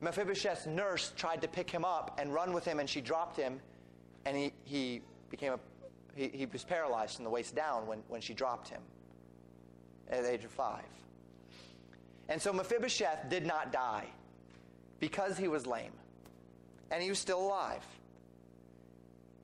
[0.00, 3.60] Mephibosheth's nurse tried to pick him up and run with him, and she dropped him,
[4.24, 5.58] and he, he became a,
[6.14, 8.80] he, he was paralyzed from the waist down when, when she dropped him
[10.10, 10.84] at the age of five.
[12.28, 14.06] And so Mephibosheth did not die
[14.98, 15.92] because he was lame,
[16.90, 17.84] and he was still alive.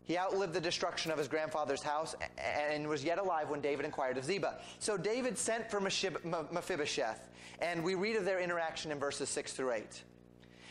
[0.04, 4.18] He outlived the destruction of his grandfather's house and was yet alive when David inquired
[4.18, 4.58] of Ziba.
[4.80, 7.28] So David sent for Mephibosheth,
[7.60, 10.02] and we read of their interaction in verses 6 through 8.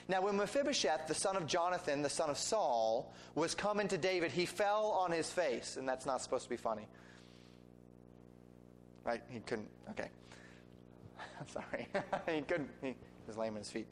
[0.10, 4.32] Now, when Mephibosheth, the son of Jonathan, the son of Saul, was coming to David,
[4.32, 6.86] he fell on his face, and that's not supposed to be funny.
[9.04, 9.22] Right?
[9.30, 9.70] He couldn't.
[9.90, 10.10] Okay.
[11.48, 11.88] Sorry.
[12.36, 12.70] he couldn't.
[12.82, 12.96] He
[13.28, 13.88] was lame on his feet.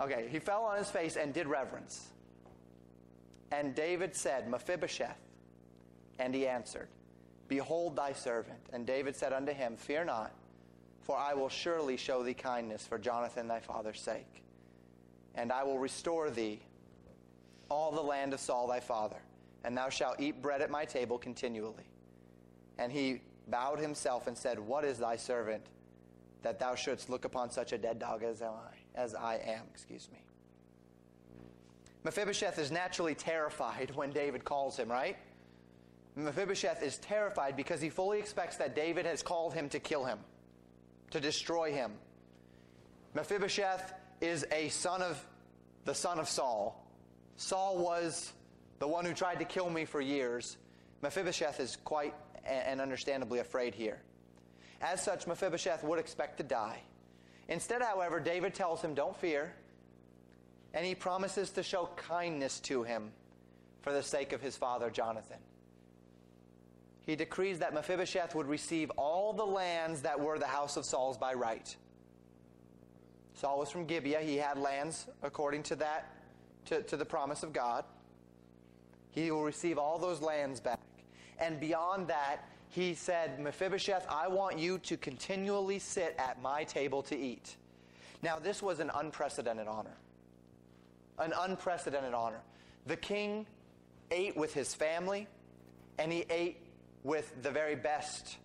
[0.00, 2.08] Okay, he fell on his face and did reverence.
[3.52, 5.18] And David said, Mephibosheth.
[6.18, 6.88] And he answered,
[7.48, 8.60] Behold thy servant.
[8.72, 10.32] And David said unto him, Fear not,
[11.02, 14.42] for I will surely show thee kindness for Jonathan thy father's sake.
[15.34, 16.60] And I will restore thee
[17.68, 19.22] all the land of Saul thy father,
[19.64, 21.84] and thou shalt eat bread at my table continually.
[22.78, 25.64] And he bowed himself and said, What is thy servant?
[26.42, 30.08] that thou shouldst look upon such a dead dog as I, as I am, excuse
[30.12, 30.18] me.
[32.04, 35.16] Mephibosheth is naturally terrified when David calls him, right?
[36.16, 40.18] Mephibosheth is terrified because he fully expects that David has called him to kill him,
[41.10, 41.92] to destroy him.
[43.14, 45.24] Mephibosheth is a son of
[45.84, 46.86] the son of Saul.
[47.36, 48.32] Saul was
[48.80, 50.56] the one who tried to kill me for years.
[51.02, 54.00] Mephibosheth is quite and understandably afraid here.
[54.80, 56.80] As such, Mephibosheth would expect to die.
[57.48, 59.52] Instead, however, David tells him, Don't fear.
[60.72, 63.10] And he promises to show kindness to him
[63.82, 65.38] for the sake of his father, Jonathan.
[67.04, 71.18] He decrees that Mephibosheth would receive all the lands that were the house of Saul's
[71.18, 71.74] by right.
[73.34, 74.20] Saul was from Gibeah.
[74.20, 76.14] He had lands according to that,
[76.66, 77.84] to, to the promise of God.
[79.10, 80.78] He will receive all those lands back.
[81.40, 87.02] And beyond that, he said, Mephibosheth, I want you to continually sit at my table
[87.04, 87.56] to eat.
[88.22, 89.96] Now, this was an unprecedented honor.
[91.18, 92.40] An unprecedented honor.
[92.86, 93.46] The king
[94.10, 95.26] ate with his family,
[95.98, 96.58] and he ate
[97.02, 98.36] with the very best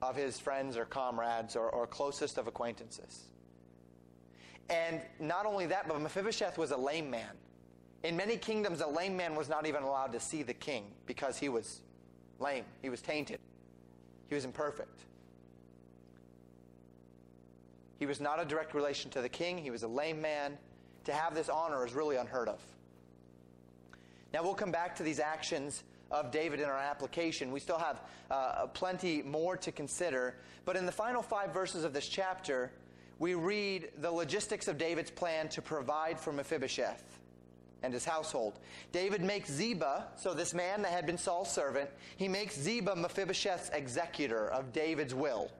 [0.00, 3.24] of his friends or comrades or, or closest of acquaintances.
[4.70, 7.36] And not only that, but Mephibosheth was a lame man.
[8.04, 11.36] In many kingdoms, a lame man was not even allowed to see the king because
[11.36, 11.80] he was
[12.38, 13.38] lame, he was tainted.
[14.28, 15.04] He was imperfect.
[17.98, 19.58] He was not a direct relation to the king.
[19.58, 20.56] He was a lame man.
[21.04, 22.60] To have this honor is really unheard of.
[24.32, 27.50] Now, we'll come back to these actions of David in our application.
[27.50, 30.36] We still have uh, plenty more to consider.
[30.64, 32.70] But in the final five verses of this chapter,
[33.18, 37.17] we read the logistics of David's plan to provide for Mephibosheth.
[37.82, 38.58] And his household.
[38.92, 43.70] David makes Ziba, so this man that had been Saul's servant, he makes Ziba Mephibosheth's
[43.70, 45.50] executor of David's will.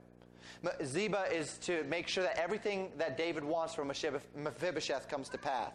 [0.84, 5.72] Ziba is to make sure that everything that David wants from Mephibosheth comes to pass.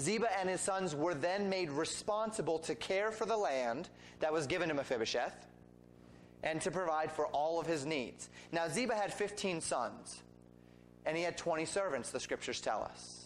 [0.00, 3.88] Ziba and his sons were then made responsible to care for the land
[4.20, 5.46] that was given to Mephibosheth
[6.42, 8.28] and to provide for all of his needs.
[8.52, 10.22] Now, Ziba had 15 sons,
[11.06, 13.23] and he had 20 servants, the scriptures tell us.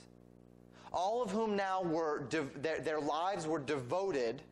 [0.93, 4.43] All of whom now were, de- their, their lives were devoted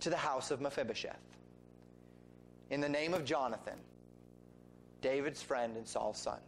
[0.00, 1.16] to the house of Mephibosheth.
[2.70, 3.78] In the name of Jonathan,
[5.00, 6.38] David's friend and Saul's son.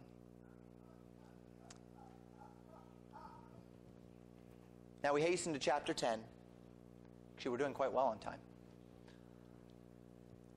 [5.03, 6.19] Now we hasten to chapter 10.
[7.35, 8.37] Actually, we're doing quite well on time.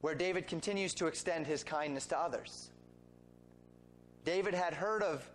[0.02, 2.70] Where David continues to extend his kindness to others.
[4.24, 5.28] David had heard of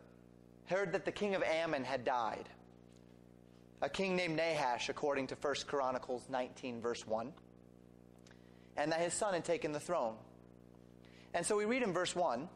[0.68, 2.48] heard that the king of Ammon had died.
[3.82, 7.32] A king named Nahash, according to 1 Chronicles 19, verse 1.
[8.76, 10.16] And that his son had taken the throne.
[11.34, 12.50] And so we read in verse 1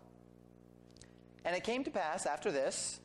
[1.45, 2.99] And it came to pass after this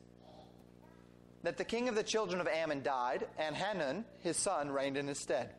[1.43, 5.07] that the king of the children of Ammon died, and Hanun, his son, reigned in
[5.07, 5.51] his stead.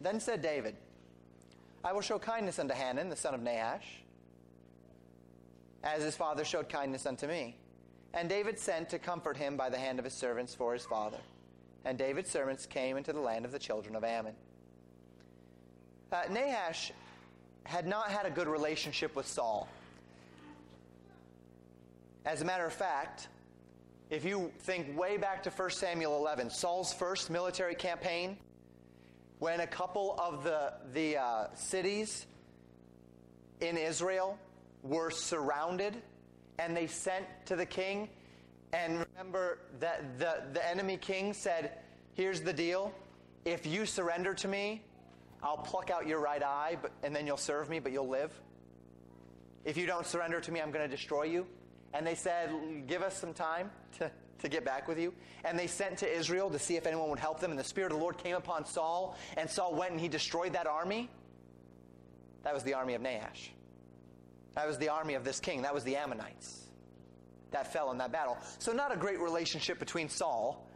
[0.00, 0.76] Then said David,
[1.82, 4.02] I will show kindness unto Hanun, the son of Nahash,
[5.82, 7.56] as his father showed kindness unto me.
[8.12, 11.18] And David sent to comfort him by the hand of his servants for his father.
[11.84, 14.34] And David's servants came into the land of the children of Ammon.
[16.10, 16.92] Uh, Nahash
[17.64, 19.68] had not had a good relationship with Saul.
[22.24, 23.28] As a matter of fact,
[24.10, 28.36] if you think way back to 1 Samuel 11, Saul's first military campaign,
[29.38, 32.26] when a couple of the, the uh, cities
[33.60, 34.38] in Israel
[34.82, 35.96] were surrounded
[36.58, 38.08] and they sent to the king,
[38.74, 41.78] and remember that the, the enemy king said,
[42.14, 42.92] Here's the deal.
[43.44, 44.82] If you surrender to me,
[45.42, 48.32] I'll pluck out your right eye, but, and then you'll serve me, but you'll live.
[49.64, 51.46] If you don't surrender to me, I'm going to destroy you.
[51.92, 52.50] And they said,
[52.88, 54.10] Give us some time to,
[54.40, 55.14] to get back with you.
[55.44, 57.52] And they sent to Israel to see if anyone would help them.
[57.52, 60.54] And the Spirit of the Lord came upon Saul, and Saul went and he destroyed
[60.54, 61.08] that army.
[62.42, 63.52] That was the army of Nahash.
[64.56, 65.62] That was the army of this king.
[65.62, 66.64] That was the Ammonites
[67.54, 68.36] that fell in that battle.
[68.58, 70.68] So, not a great relationship between Saul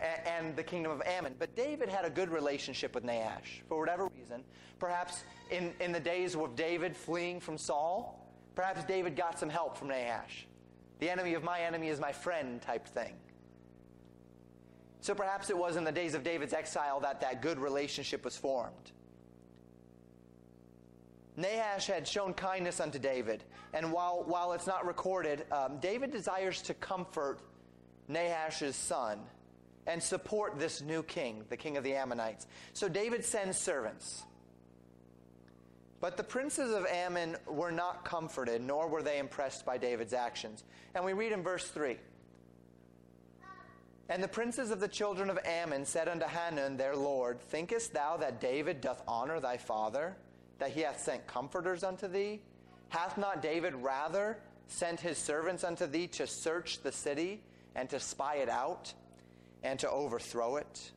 [0.00, 1.34] and the kingdom of Ammon.
[1.38, 4.44] But David had a good relationship with Nahash for whatever reason.
[4.78, 9.76] Perhaps in, in the days of David fleeing from Saul, perhaps David got some help
[9.76, 10.46] from Nahash.
[10.98, 13.14] The enemy of my enemy is my friend type thing.
[15.00, 18.36] So perhaps it was in the days of David's exile that that good relationship was
[18.36, 18.92] formed.
[21.36, 23.44] Nahash had shown kindness unto David,
[23.74, 27.40] and while, while it's not recorded, um, David desires to comfort
[28.08, 29.20] Nahash's son
[29.86, 32.46] and support this new king, the king of the Ammonites.
[32.72, 34.24] So David sends servants.
[36.00, 40.64] But the princes of Ammon were not comforted, nor were they impressed by David's actions.
[40.94, 41.96] And we read in verse 3
[44.08, 48.16] And the princes of the children of Ammon said unto Hanun their lord, Thinkest thou
[48.18, 50.16] that David doth honor thy father,
[50.58, 52.40] that he hath sent comforters unto thee?
[52.88, 54.38] Hath not David rather
[54.68, 57.40] sent his servants unto thee to search the city
[57.74, 58.92] and to spy it out
[59.62, 60.92] and to overthrow it?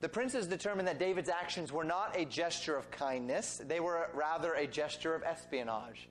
[0.00, 4.52] The princes determined that David's actions were not a gesture of kindness, they were rather
[4.52, 6.08] a gesture of espionage.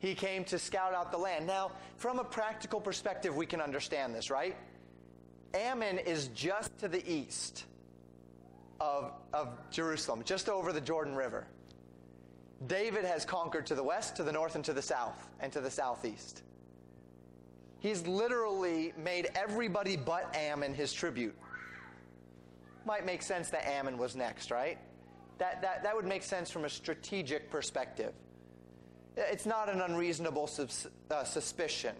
[0.00, 1.46] He came to scout out the land.
[1.46, 4.56] Now, from a practical perspective, we can understand this, right?
[5.54, 7.64] Ammon is just to the east
[8.82, 11.46] of, of Jerusalem, just over the Jordan River.
[12.66, 15.60] David has conquered to the west, to the north, and to the south, and to
[15.60, 16.42] the southeast.
[17.78, 21.36] He's literally made everybody but Ammon his tribute.
[22.84, 24.78] Might make sense that Ammon was next, right?
[25.38, 28.12] That, that, that would make sense from a strategic perspective.
[29.16, 31.94] It's not an unreasonable sus, uh, suspicion.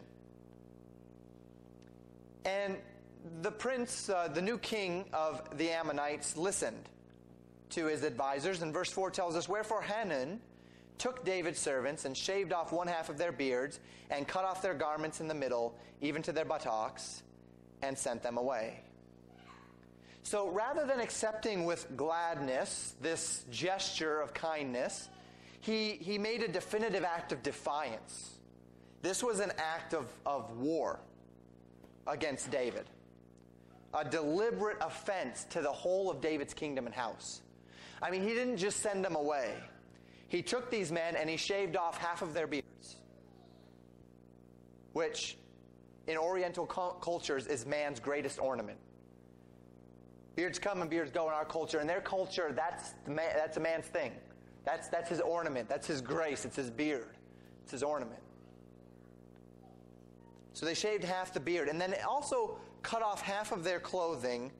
[2.44, 2.76] And
[3.42, 6.88] the prince, uh, the new king of the Ammonites, listened
[7.70, 8.62] to his advisors.
[8.62, 10.40] And verse 4 tells us Wherefore Hanun
[10.98, 14.75] took David's servants and shaved off one half of their beards and cut off their
[14.75, 17.23] garments in the middle, even to their buttocks,
[17.83, 18.83] and sent them away.
[20.23, 25.08] So rather than accepting with gladness this gesture of kindness,
[25.60, 28.38] he, he made a definitive act of defiance.
[29.02, 31.00] This was an act of, of war
[32.06, 32.85] against David,
[33.94, 37.42] a deliberate offense to the whole of David's kingdom and house.
[38.00, 39.54] I mean, he didn't just send them away,
[40.28, 42.96] he took these men and he shaved off half of their beards,
[44.94, 45.36] which
[46.06, 48.78] in Oriental cu- cultures is man's greatest ornament.
[50.34, 51.80] Beards come and beards go in our culture.
[51.80, 54.12] In their culture, that's, the man, that's a man's thing.
[54.64, 55.68] That's, that's his ornament.
[55.68, 56.44] That's his grace.
[56.44, 57.18] It's his beard.
[57.62, 58.20] It's his ornament.
[60.54, 61.68] So they shaved half the beard.
[61.68, 64.50] And then also cut off half of their clothing,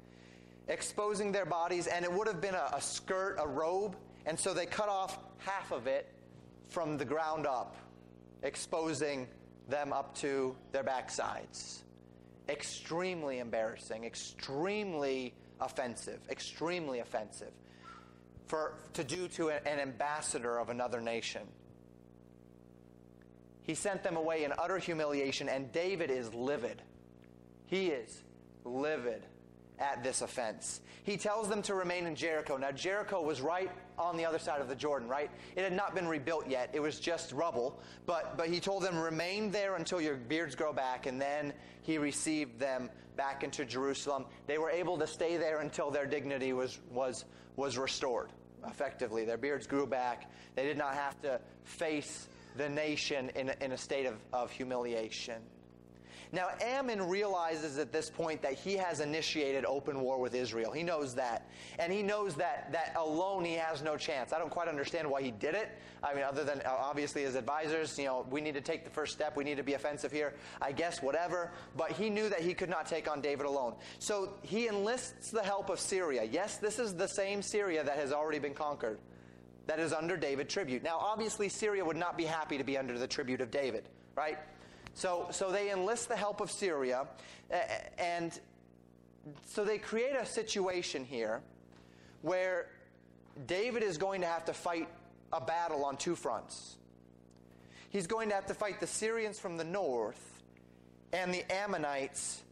[0.69, 1.87] exposing their bodies.
[1.87, 3.97] And it would have been a, a skirt, a robe.
[4.27, 6.13] And so they cut off half of it
[6.69, 7.77] from the ground up,
[8.43, 9.29] exposing
[9.69, 11.81] them up to their backsides.
[12.49, 17.53] Extremely embarrassing, extremely offensive, extremely offensive
[18.47, 21.43] for, to do to an ambassador of another nation.
[23.63, 26.83] He sent them away in utter humiliation, and David is livid.
[27.73, 28.23] He is
[28.67, 29.23] livid
[29.79, 30.83] at this offense.
[31.05, 32.59] He tells them to remain in Jericho.
[32.59, 35.31] Now, Jericho was right on the other side of the Jordan, right?
[35.57, 36.69] It had not been rebuilt yet.
[36.75, 37.81] It was just rubble.
[38.05, 41.07] But, but he told them, remain there until your beards grow back.
[41.07, 44.27] And then he received them back into Jerusalem.
[44.47, 47.25] They were able to stay there until their dignity was, was,
[47.57, 48.33] was restored,
[48.67, 49.25] effectively.
[49.25, 50.31] Their beards grew back.
[50.57, 55.41] They did not have to face the nation in in a state of, of humiliation.
[56.35, 60.73] Now, Ammon realizes at this point that he has initiated open war with Israel.
[60.73, 61.51] He knows that.
[61.79, 64.33] And he knows that, that alone he has no chance.
[64.33, 65.69] I don't quite understand why he did it.
[66.03, 68.91] I mean, other than uh, obviously his advisors, you know, we need to take the
[68.91, 69.37] first step.
[69.37, 70.33] We need to be offensive here.
[70.63, 71.53] I guess, whatever.
[71.77, 73.75] But he knew that he could not take on David alone.
[73.99, 76.25] So he enlists the help of Syria.
[76.25, 78.99] Yes, this is the same Syria that has already been conquered
[79.67, 80.83] that is under David tribute.
[80.83, 84.39] Now, obviously, Syria would not be happy to be under the tribute of David, right?
[84.95, 87.07] So, so they enlist the help of Syria,
[87.99, 88.39] and
[89.47, 91.41] so they create a situation here
[92.21, 92.69] where
[93.47, 94.89] David is going to have to fight
[95.33, 96.77] a battle on two fronts.
[97.91, 100.43] He's going to have to fight the Syrians from the north
[101.13, 102.43] and the Ammonites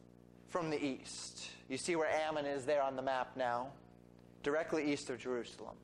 [0.49, 1.51] from the east.
[1.69, 3.69] You see where Ammon is there on the map now?
[4.43, 5.77] Directly east of Jerusalem.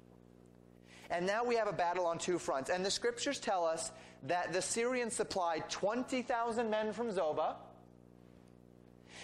[1.11, 2.69] And now we have a battle on two fronts.
[2.69, 3.93] And the scriptures tell us
[4.27, 7.55] that the Syrians supplied 20,000 men from Zobah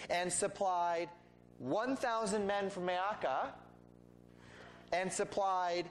[0.09, 1.09] and supplied
[1.59, 3.49] 1,000 men from Maaca
[4.91, 5.85] and supplied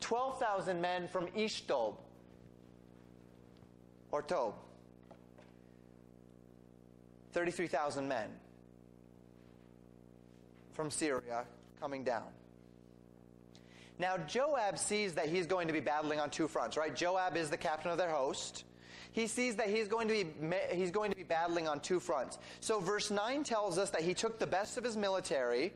[0.00, 1.96] 12,000 men from Ishtob
[4.10, 4.54] or Tob.
[7.32, 8.30] 33,000 men
[10.72, 11.44] from Syria
[11.80, 12.28] coming down.
[13.98, 16.94] Now, Joab sees that he's going to be battling on two fronts, right?
[16.94, 18.64] Joab is the captain of their host.
[19.12, 20.26] He sees that he's going to be
[20.72, 22.38] he's going to be battling on two fronts.
[22.60, 25.72] So verse 9 tells us that he took the best of his military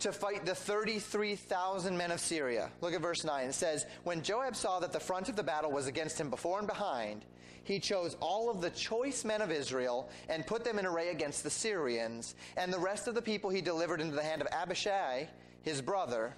[0.00, 2.70] to fight the 33,000 men of Syria.
[2.80, 3.48] Look at verse 9.
[3.48, 6.58] It says, When Joab saw that the front of the battle was against him before
[6.58, 7.24] and behind,
[7.64, 11.44] he chose all of the choice men of Israel and put them in array against
[11.44, 15.28] the Syrians, and the rest of the people he delivered into the hand of Abishai,
[15.62, 16.34] his brother,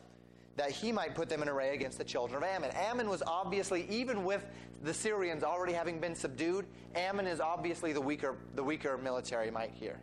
[0.56, 2.70] that he might put them in array against the children of Ammon.
[2.72, 4.44] Ammon was obviously, even with
[4.82, 9.70] the Syrians already having been subdued, Ammon is obviously the weaker, the weaker military might
[9.72, 9.98] here.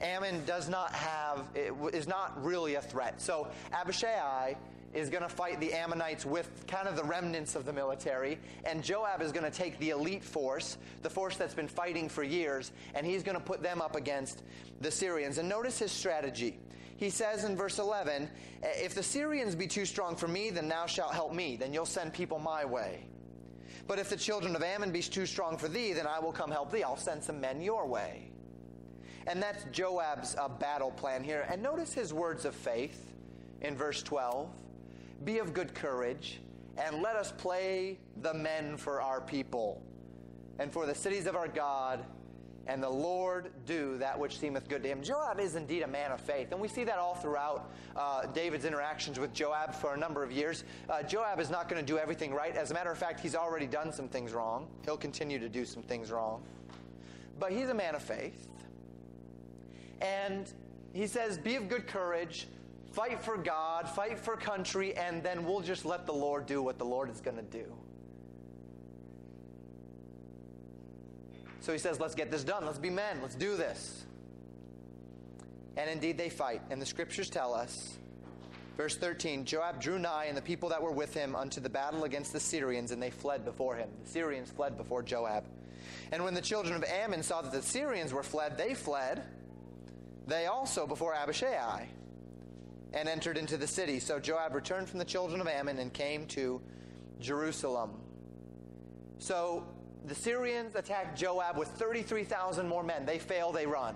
[0.00, 1.48] Ammon does not have,
[1.92, 3.20] is not really a threat.
[3.20, 4.56] So Abishai
[4.94, 8.82] is going to fight the Ammonites with kind of the remnants of the military, and
[8.82, 12.72] Joab is going to take the elite force, the force that's been fighting for years,
[12.94, 14.42] and he's going to put them up against
[14.80, 15.38] the Syrians.
[15.38, 16.58] And notice his strategy
[17.02, 18.30] he says in verse 11,
[18.62, 21.56] If the Syrians be too strong for me, then thou shalt help me.
[21.56, 23.08] Then you'll send people my way.
[23.88, 26.52] But if the children of Ammon be too strong for thee, then I will come
[26.52, 26.84] help thee.
[26.84, 28.30] I'll send some men your way.
[29.26, 31.44] And that's Joab's uh, battle plan here.
[31.50, 33.12] And notice his words of faith
[33.62, 34.48] in verse 12
[35.24, 36.40] Be of good courage,
[36.76, 39.82] and let us play the men for our people,
[40.58, 42.04] and for the cities of our God
[42.66, 45.02] and the Lord do that which seemeth good to him.
[45.02, 48.64] Joab is indeed a man of faith, and we see that all throughout uh, David's
[48.64, 50.64] interactions with Joab for a number of years.
[50.88, 52.56] Uh, Joab is not going to do everything right.
[52.56, 54.68] As a matter of fact, he's already done some things wrong.
[54.84, 56.42] He'll continue to do some things wrong.
[57.38, 58.48] But he's a man of faith.
[60.00, 60.52] And
[60.92, 62.46] he says, Be of good courage,
[62.92, 66.78] fight for God, fight for country, and then we'll just let the Lord do what
[66.78, 67.64] the Lord is going to do.
[71.60, 72.66] So he says, Let's get this done.
[72.66, 73.18] Let's be men.
[73.22, 74.04] Let's do this.
[75.76, 76.60] And indeed they fight.
[76.70, 77.98] And the scriptures tell us,
[78.76, 82.04] verse 13 Joab drew nigh, and the people that were with him unto the battle
[82.04, 83.88] against the Syrians, and they fled before him.
[84.04, 85.44] The Syrians fled before Joab.
[86.10, 89.22] And when the children of Ammon saw that the Syrians were fled, they fled,
[90.26, 91.88] they also before Abishai,
[92.94, 93.98] and entered into the city.
[93.98, 96.60] So Joab returned from the children of Ammon and came to
[97.20, 97.92] Jerusalem.
[99.18, 99.64] So
[100.06, 103.06] the Syrians attack Joab with 33,000 more men.
[103.06, 103.94] They fail, they run.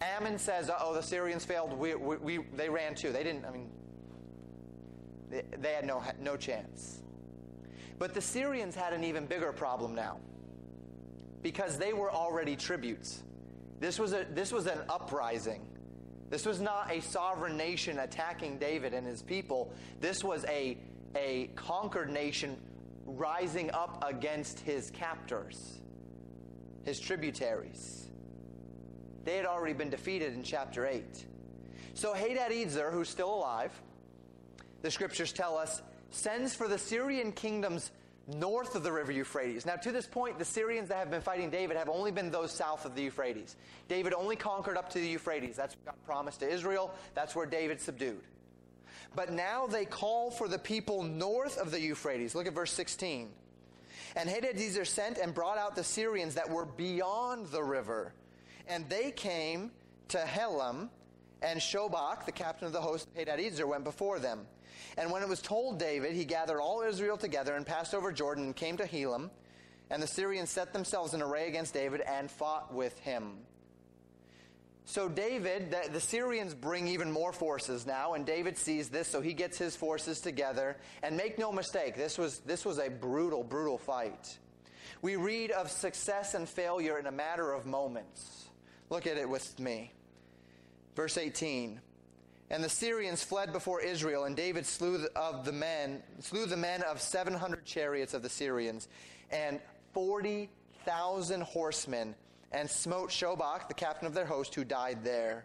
[0.00, 1.72] Ammon says, oh, the Syrians failed.
[1.78, 3.12] We, we, we, they ran too.
[3.12, 3.70] They didn't, I mean,
[5.30, 7.02] they, they had no, no chance.
[7.98, 10.18] But the Syrians had an even bigger problem now
[11.42, 13.22] because they were already tributes.
[13.78, 15.66] This was, a, this was an uprising.
[16.30, 19.72] This was not a sovereign nation attacking David and his people.
[20.00, 20.78] This was a,
[21.16, 22.56] a conquered nation
[23.04, 25.80] rising up against his captors,
[26.84, 28.08] his tributaries.
[29.24, 31.04] They had already been defeated in chapter 8.
[31.94, 33.72] So Hadadezer, who's still alive,
[34.82, 37.90] the scriptures tell us, sends for the Syrian kingdoms
[38.34, 39.66] north of the river Euphrates.
[39.66, 42.52] Now, to this point, the Syrians that have been fighting David have only been those
[42.52, 43.56] south of the Euphrates.
[43.88, 45.56] David only conquered up to the Euphrates.
[45.56, 46.94] That's what God promised to Israel.
[47.14, 48.22] That's where David subdued.
[49.14, 52.34] But now they call for the people north of the Euphrates.
[52.34, 53.30] Look at verse 16.
[54.16, 58.12] And Hadadezer sent and brought out the Syrians that were beyond the river.
[58.66, 59.70] And they came
[60.08, 60.88] to Helam,
[61.42, 64.46] and Shobach, the captain of the host of Hadadezer, went before them.
[64.96, 68.44] And when it was told David, he gathered all Israel together and passed over Jordan
[68.44, 69.30] and came to Helam.
[69.90, 73.38] And the Syrians set themselves in array against David and fought with him.
[74.84, 79.20] So David, the, the, Syrians bring even more forces now, and David sees this, so
[79.20, 80.76] he gets his forces together.
[81.02, 84.38] And make no mistake, this was, this was a brutal, brutal fight.
[85.02, 88.48] We read of success and failure in a matter of moments.
[88.90, 89.92] Look at it with me.
[90.96, 91.80] Verse 18.
[92.50, 96.82] And the Syrians fled before Israel, and David slew of the men, slew the men
[96.82, 98.88] of 700 chariots of the Syrians,
[99.30, 99.60] and
[99.94, 102.14] 40,000 horsemen
[102.52, 105.44] and smote Shobach, the captain of their host, who died there.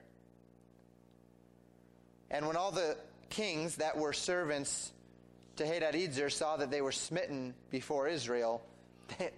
[2.32, 2.98] And when all the
[3.30, 4.92] kings that were servants
[5.58, 8.64] to Hadadezer saw that they were smitten before Israel,
[9.18, 9.30] they,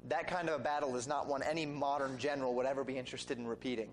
[0.07, 3.37] That kind of a battle is not one any modern general would ever be interested
[3.37, 3.89] in repeating.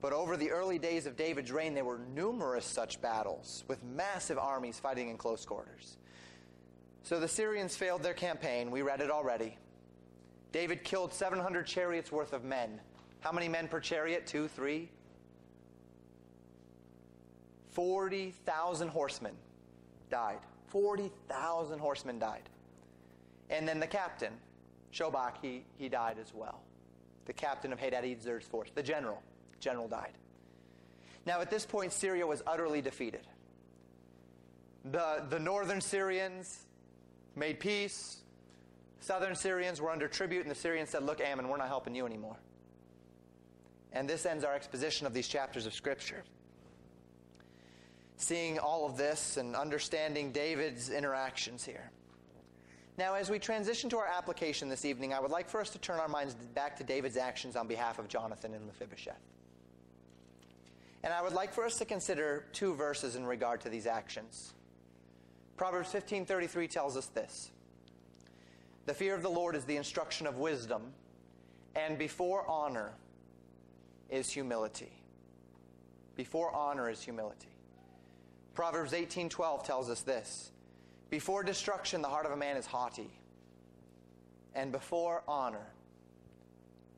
[0.00, 4.38] But over the early days of David's reign, there were numerous such battles with massive
[4.38, 5.98] armies fighting in close quarters.
[7.02, 8.70] So the Syrians failed their campaign.
[8.70, 9.56] We read it already.
[10.52, 12.80] David killed 700 chariots worth of men.
[13.20, 14.26] How many men per chariot?
[14.26, 14.90] Two, three?
[17.70, 19.34] 40,000 horsemen
[20.10, 20.40] died.
[20.68, 22.48] 40,000 horsemen died.
[23.48, 24.32] And then the captain,
[24.92, 26.60] Shobach, he, he died as well.
[27.26, 29.22] The captain of Hadadezer's force, the general
[29.60, 30.12] general died.
[31.26, 33.26] Now, at this point, Syria was utterly defeated.
[34.86, 36.64] The, the northern Syrians
[37.36, 38.22] made peace.
[39.00, 42.06] Southern Syrians were under tribute, and the Syrians said, Look, Ammon, we're not helping you
[42.06, 42.36] anymore.
[43.92, 46.22] And this ends our exposition of these chapters of Scripture.
[48.16, 51.90] Seeing all of this and understanding David's interactions here.
[53.00, 55.78] Now, as we transition to our application this evening, I would like for us to
[55.78, 59.16] turn our minds back to David's actions on behalf of Jonathan and Mephibosheth.
[61.02, 64.52] And I would like for us to consider two verses in regard to these actions.
[65.56, 67.50] Proverbs 15:33 tells us this.
[68.84, 70.92] The fear of the Lord is the instruction of wisdom,
[71.74, 72.92] and before honor
[74.10, 74.92] is humility.
[76.16, 77.48] Before honor is humility.
[78.52, 80.52] Proverbs 18:12 tells us this.
[81.10, 83.10] Before destruction the heart of a man is haughty,
[84.54, 85.66] and before honor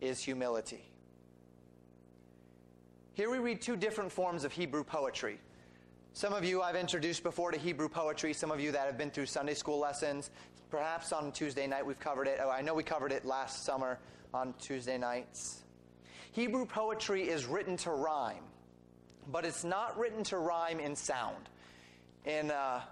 [0.02, 0.84] is humility.
[3.14, 5.38] Here we read two different forms of Hebrew poetry.
[6.12, 9.10] Some of you I've introduced before to Hebrew poetry, some of you that have been
[9.10, 10.30] through Sunday school lessons.
[10.70, 12.38] Perhaps on Tuesday night we've covered it.
[12.42, 13.98] Oh, I know we covered it last summer
[14.34, 15.62] on Tuesday nights.
[16.32, 18.44] Hebrew poetry is written to rhyme,
[19.30, 21.48] but it's not written to rhyme in sound.
[22.24, 22.82] In, uh,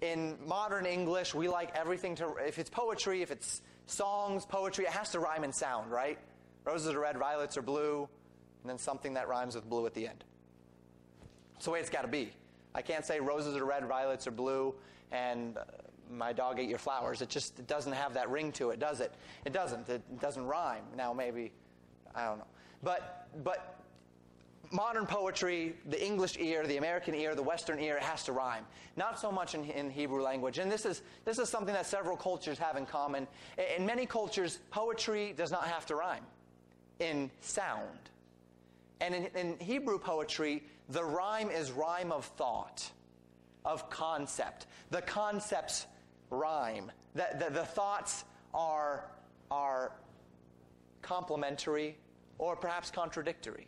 [0.00, 4.90] in modern English, we like everything to, if it's poetry, if it's songs, poetry, it
[4.90, 6.18] has to rhyme and sound, right?
[6.64, 8.08] Roses are red, violets are blue,
[8.62, 10.24] and then something that rhymes with blue at the end.
[11.56, 12.32] It's the way it's got to be.
[12.74, 14.74] I can't say roses are red, violets are blue,
[15.10, 15.62] and uh,
[16.10, 17.22] my dog ate your flowers.
[17.22, 19.14] It just it doesn't have that ring to it, does it?
[19.44, 19.88] It doesn't.
[19.88, 20.84] It doesn't rhyme.
[20.96, 21.52] Now maybe,
[22.14, 22.46] I don't know.
[22.82, 23.75] But but
[24.70, 28.64] modern poetry, the English ear, the American ear, the Western ear, it has to rhyme.
[28.96, 30.58] Not so much in, in, Hebrew language.
[30.58, 33.26] And this is, this is something that several cultures have in common.
[33.76, 36.24] In many cultures, poetry does not have to rhyme
[36.98, 38.10] in sound.
[39.00, 42.90] And in, in Hebrew poetry, the rhyme is rhyme of thought,
[43.64, 44.66] of concept.
[44.90, 45.86] The concepts
[46.30, 46.90] rhyme.
[47.14, 49.04] The, the, the thoughts are,
[49.50, 49.92] are
[51.02, 51.96] complementary
[52.38, 53.66] or perhaps contradictory.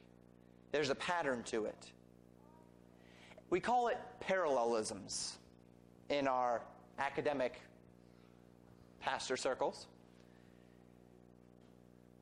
[0.72, 1.90] There's a pattern to it.
[3.50, 5.38] We call it parallelisms
[6.10, 6.62] in our
[6.98, 7.60] academic
[9.00, 9.86] pastor circles.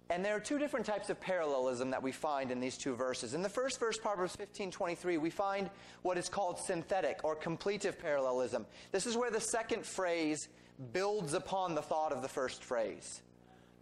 [0.08, 3.34] And there are two different types of parallelism that we find in these two verses.
[3.34, 5.68] In the first verse, Proverbs 15 23, we find
[6.02, 8.66] what is called synthetic or completive parallelism.
[8.92, 10.48] This is where the second phrase
[10.92, 13.22] builds upon the thought of the first phrase.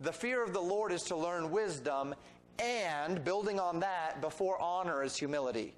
[0.01, 2.15] The fear of the Lord is to learn wisdom,
[2.59, 5.75] and building on that, before honor is humility.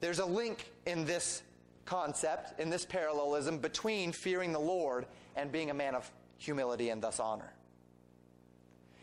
[0.00, 1.42] There's a link in this
[1.84, 5.06] concept, in this parallelism, between fearing the Lord
[5.36, 7.52] and being a man of humility and thus honor.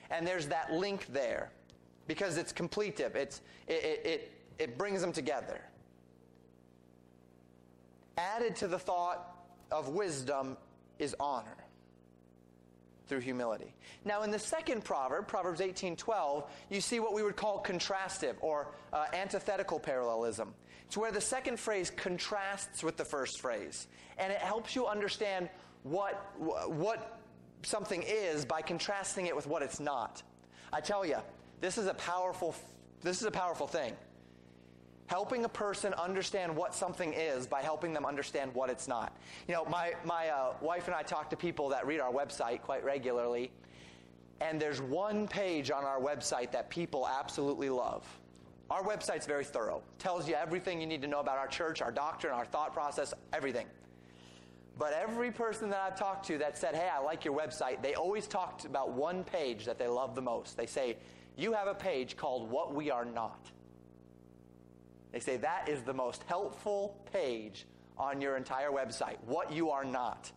[0.09, 1.51] And there's that link there
[2.07, 5.61] because it's completive, it's, it, it, it brings them together.
[8.17, 9.37] Added to the thought
[9.71, 10.57] of wisdom
[10.99, 11.62] is honor
[13.07, 13.73] through humility.
[14.05, 18.67] Now, in the second proverb, Proverbs 18:12, you see what we would call contrastive or
[18.91, 20.53] uh, antithetical parallelism.
[20.85, 23.87] It's where the second phrase contrasts with the first phrase,
[24.17, 25.49] and it helps you understand
[25.83, 27.19] what what
[27.63, 30.23] something is by contrasting it with what it's not.
[30.71, 31.17] I tell you,
[31.61, 32.55] this is a powerful
[33.01, 33.93] this is a powerful thing.
[35.13, 39.15] Helping a person understand what something is by helping them understand what it's not.
[39.47, 42.61] You know, my, my uh, wife and I talk to people that read our website
[42.61, 43.51] quite regularly,
[44.41, 48.07] and there's one page on our website that people absolutely love.
[48.71, 49.83] Our website's very thorough.
[49.99, 53.13] Tells you everything you need to know about our church, our doctrine, our thought process,
[53.33, 53.67] everything.
[54.79, 57.93] But every person that I've talked to that said, hey, I like your website, they
[57.93, 60.57] always talked about one page that they love the most.
[60.57, 60.97] They say,
[61.37, 63.51] you have a page called What We Are Not.
[65.13, 67.65] They say that is the most helpful page
[67.97, 70.31] on your entire website, what you are not.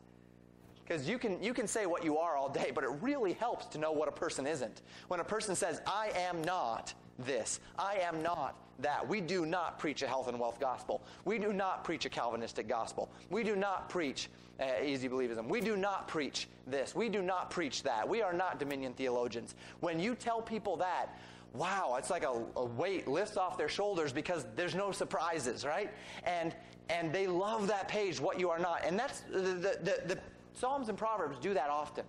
[0.87, 3.67] Because you can, you can say what you are all day, but it really helps
[3.67, 4.83] to know what a person isn't.
[5.09, 9.09] When a person says, I am not this, I am not that.
[9.09, 11.03] We do not preach a health and wealth gospel.
[11.25, 13.11] We do not preach a Calvinistic gospel.
[13.31, 14.29] We do not preach
[14.61, 15.49] uh, easy believism.
[15.49, 16.95] We do not preach this.
[16.95, 18.09] We do not preach that.
[18.09, 19.55] We are not dominion theologians.
[19.81, 21.19] When you tell people that,
[21.53, 25.91] wow, it's like a, a, weight lifts off their shoulders because there's no surprises, right?
[26.25, 26.55] And
[26.89, 28.85] and they love that page, what you are not.
[28.85, 30.19] And that's the, the, the, the
[30.53, 32.05] Psalms and Proverbs do that often.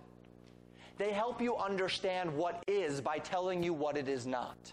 [0.98, 4.72] They help you understand what is by telling you what it is not.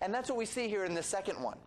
[0.00, 1.58] And that's what we see here in the second one.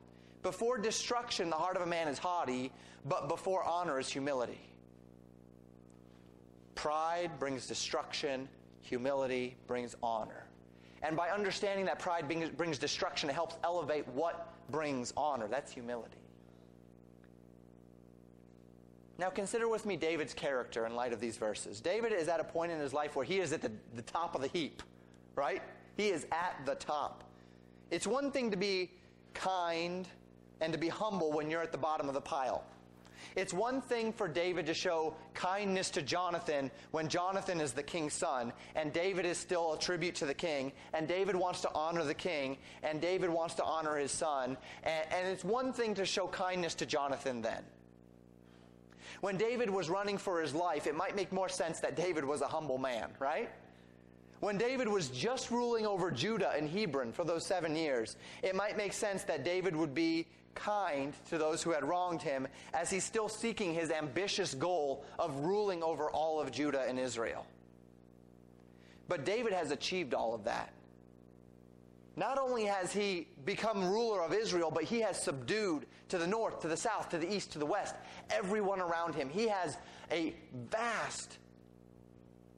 [0.43, 2.71] Before destruction, the heart of a man is haughty,
[3.05, 4.61] but before honor is humility.
[6.75, 8.47] Pride brings destruction,
[8.81, 10.46] humility brings honor.
[11.03, 12.27] And by understanding that pride
[12.57, 15.47] brings destruction, it helps elevate what brings honor.
[15.47, 16.17] That's humility.
[19.19, 21.81] Now, consider with me David's character in light of these verses.
[21.81, 24.35] David is at a point in his life where he is at the, the top
[24.35, 24.83] of the heap,
[25.35, 25.61] right?
[25.95, 27.23] He is at the top.
[27.89, 28.91] It's one thing to be
[29.33, 30.07] kind
[30.61, 32.63] and to be humble when you're at the bottom of the pile.
[33.37, 38.15] It's one thing for David to show kindness to Jonathan when Jonathan is the king's
[38.15, 42.03] son, and David is still a tribute to the king, and David wants to honor
[42.03, 44.57] the king, and David wants to honor his son.
[44.81, 47.61] And, and it's one thing to show kindness to Jonathan then.
[49.21, 52.41] When David was running for his life, it might make more sense that David was
[52.41, 53.51] a humble man, right?
[54.39, 58.77] When David was just ruling over Judah and Hebron for those seven years, it might
[58.77, 60.25] make sense that David would be
[60.57, 65.35] kind to those who had wronged him as he's still seeking his ambitious goal of
[65.39, 67.45] ruling over all of Judah and Israel.
[69.07, 70.73] But David has achieved all of that.
[72.17, 76.61] Not only has he become ruler of Israel, but he has subdued to the north,
[76.61, 77.95] to the south, to the east, to the west,
[78.31, 79.29] everyone around him.
[79.29, 79.77] He has
[80.11, 80.33] a
[80.71, 81.37] vast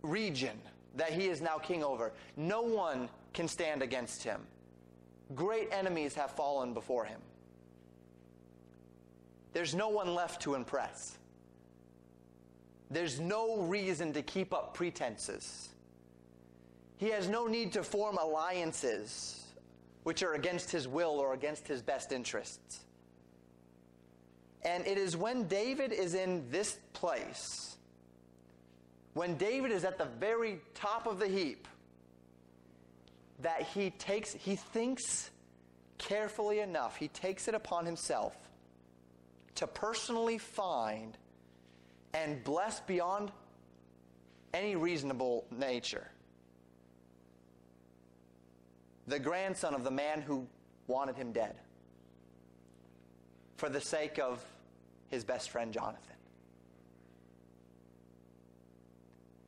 [0.02, 0.58] region
[0.96, 2.14] that he is now king over.
[2.38, 4.42] No one can stand against him.
[5.36, 7.20] Great enemies have fallen before him.
[9.54, 11.18] There's no one left to impress.
[12.92, 15.70] There's no reason to keep up pretenses.
[16.98, 19.46] He has no need to form alliances
[20.04, 22.80] which are against his will or against his best interests.
[24.64, 27.78] And it is when David is in this place,
[29.14, 31.68] when David is at the very top of the heap,
[33.42, 35.30] that he takes, he thinks
[35.98, 38.49] carefully enough, he takes it upon himself
[39.60, 41.18] to personally find
[42.14, 43.30] and bless beyond
[44.54, 46.08] any reasonable nature
[49.08, 50.48] the grandson of the man who
[50.88, 51.56] wanted him dead
[53.58, 54.46] for the sake of
[55.10, 56.16] his best friend Jonathan.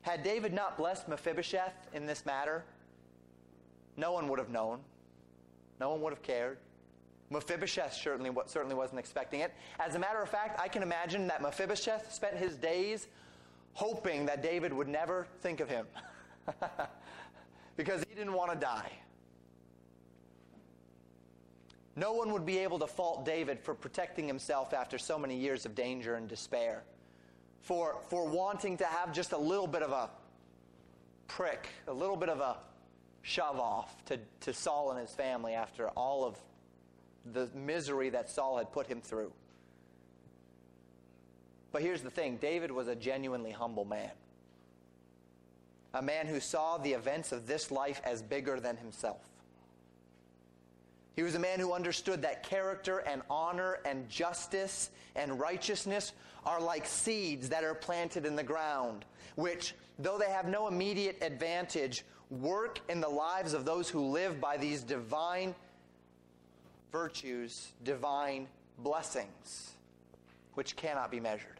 [0.01, 2.65] Had David not blessed Mephibosheth in this matter,
[3.95, 4.79] no one would have known.
[5.79, 6.57] No one would have cared.
[7.31, 9.53] Mephibosheth certainly, certainly wasn't expecting it.
[9.79, 13.07] As a matter of fact, I can imagine that Mephibosheth spent his days
[13.73, 15.87] hoping that David would never think of him
[17.77, 18.91] because he didn't want to die.
[21.95, 25.65] No one would be able to fault David for protecting himself after so many years
[25.65, 26.83] of danger and despair,
[27.61, 30.09] for, for wanting to have just a little bit of a
[31.27, 32.57] prick, a little bit of a
[33.21, 36.37] shove off to, to Saul and his family after all of
[37.33, 39.31] the misery that Saul had put him through.
[41.71, 44.11] But here's the thing David was a genuinely humble man.
[45.93, 49.21] A man who saw the events of this life as bigger than himself.
[51.15, 56.13] He was a man who understood that character and honor and justice and righteousness
[56.45, 59.05] are like seeds that are planted in the ground,
[59.35, 64.39] which, though they have no immediate advantage, work in the lives of those who live
[64.39, 65.53] by these divine
[66.91, 68.47] virtues, divine
[68.79, 69.71] blessings,
[70.53, 71.59] which cannot be measured.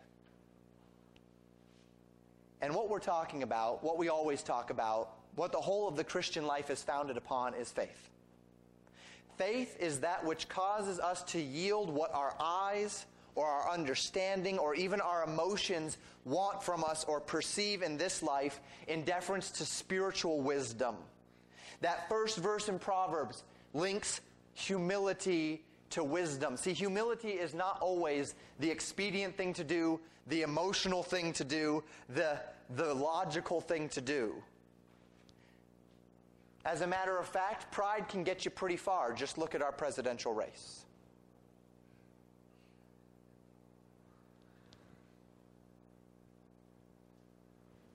[2.62, 6.04] And what we're talking about, what we always talk about, what the whole of the
[6.04, 8.10] Christian life is founded upon is faith.
[9.38, 14.76] Faith is that which causes us to yield what our eyes or our understanding or
[14.76, 20.42] even our emotions want from us or perceive in this life in deference to spiritual
[20.42, 20.96] wisdom.
[21.80, 24.22] That first verse in Proverbs links
[24.54, 26.58] humility to wisdom.
[26.58, 31.84] See, humility is not always the expedient thing to do, the emotional thing to do,
[32.10, 32.40] the,
[32.76, 34.36] the logical thing to do.
[36.64, 39.14] As a matter of fact, pride can get you pretty far.
[39.14, 40.86] Just look at our presidential race.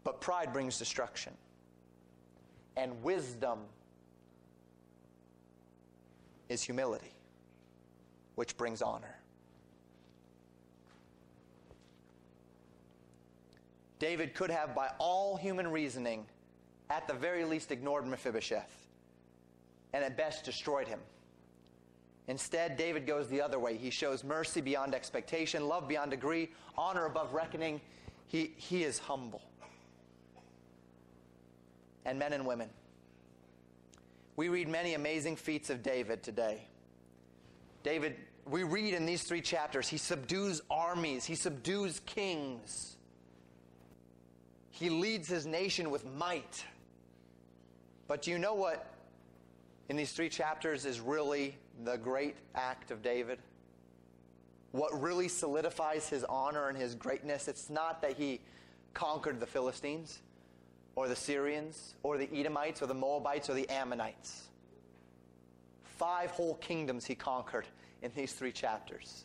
[0.03, 1.33] But pride brings destruction.
[2.77, 3.61] And wisdom
[6.49, 7.13] is humility,
[8.35, 9.17] which brings honor.
[13.99, 16.27] David could have, by all human reasoning,
[16.91, 18.87] at the very least ignored Mephibosheth
[19.93, 21.01] and at best destroyed him.
[22.29, 23.77] Instead, David goes the other way.
[23.77, 27.81] He shows mercy beyond expectation, love beyond degree, honor above reckoning.
[28.27, 29.43] He, he is humble.
[32.05, 32.69] And men and women,
[34.37, 36.61] we read many amazing feats of David today.
[37.83, 42.97] David, we read in these three chapters, he subdues armies, he subdues kings,
[44.71, 46.65] he leads his nation with might.
[48.09, 48.87] But do you know what
[49.89, 53.39] in these three chapters is really the great act of David?
[54.73, 57.49] What really solidifies his honor and his greatness?
[57.49, 58.41] It's not that he
[58.93, 60.21] conquered the Philistines
[60.97, 64.49] or the Syrians or the Edomites or the Moabites or the Ammonites.
[65.85, 67.67] Five whole kingdoms he conquered
[68.03, 69.25] in these three chapters.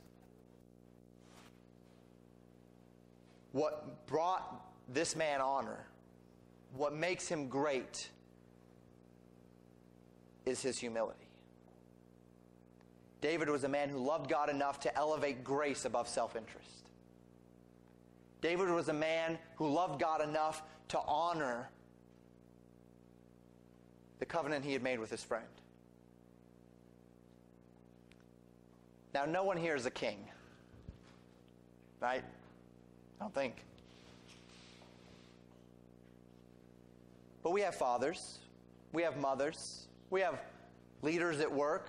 [3.53, 5.86] What brought this man honor,
[6.76, 8.09] what makes him great,
[10.45, 11.19] is his humility.
[13.22, 16.89] David was a man who loved God enough to elevate grace above self interest.
[18.41, 21.70] David was a man who loved God enough to honor
[24.20, 25.46] the covenant he had made with his friend.
[29.14, 30.18] Now, no one here is a king,
[32.02, 32.24] right?
[32.26, 33.56] I don't think.
[37.42, 38.39] But we have fathers,
[38.92, 40.42] we have mothers, we have
[41.04, 41.88] leaders at work,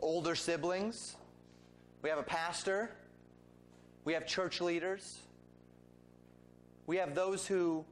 [0.00, 1.16] older siblings,
[2.02, 2.90] we have a pastor,
[4.04, 5.20] we have church leaders,
[6.86, 7.86] we have those who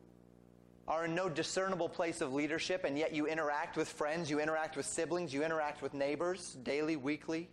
[0.89, 4.77] are in no discernible place of leadership, and yet you interact with friends, you interact
[4.77, 7.49] with siblings, you interact with neighbors daily, weekly.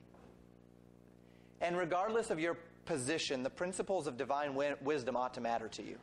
[1.60, 5.98] And regardless of your position, the principles of divine wisdom ought to matter to you.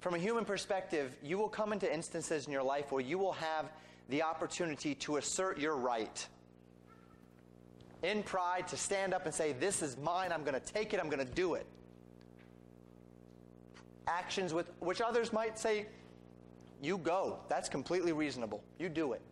[0.00, 3.32] From a human perspective, you will come into instances in your life where you will
[3.32, 3.70] have
[4.10, 6.26] the opportunity to assert your right.
[8.02, 11.00] In pride, to stand up and say, This is mine, I'm going to take it,
[11.00, 11.66] I'm going to do it.
[14.06, 15.86] Actions with which others might say,
[16.82, 17.38] You go.
[17.48, 18.62] That's completely reasonable.
[18.78, 19.22] You do it.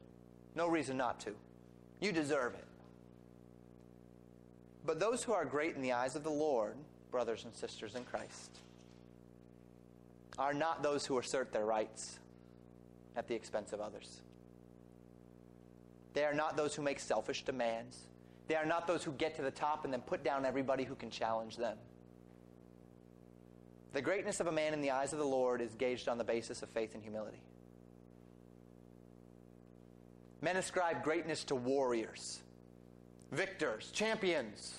[0.55, 1.33] No reason not to.
[2.01, 2.65] You deserve it.
[4.85, 6.75] But those who are great in the eyes of the Lord,
[7.11, 8.59] brothers and sisters in Christ,
[10.39, 12.19] are not those who assert their rights
[13.17, 14.23] at the expense of others.
[16.15, 17.99] They are not those who make selfish demands.
[18.49, 20.95] They are not those who get to the top and then put down everybody who
[20.95, 21.77] can challenge them.
[23.93, 26.25] The greatness of a man in the eyes of the Lord is gauged on the
[26.25, 27.43] basis of faith and humility.
[30.41, 32.41] Men ascribe greatness to warriors,
[33.31, 34.75] victors, champions.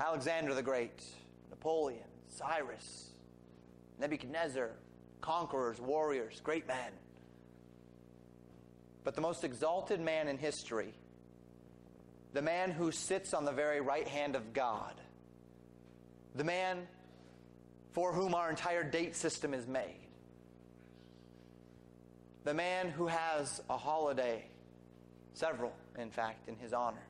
[0.00, 1.02] Alexander the Great,
[1.50, 3.10] Napoleon, Cyrus,
[3.98, 4.70] Nebuchadnezzar,
[5.20, 6.92] conquerors, warriors, great men.
[9.02, 10.94] But the most exalted man in history,
[12.32, 14.94] the man who sits on the very right hand of God,
[16.34, 16.86] the man
[17.98, 20.06] for whom our entire date system is made,
[22.44, 24.44] the man who has a holiday,
[25.34, 27.02] several, in fact, in his honor,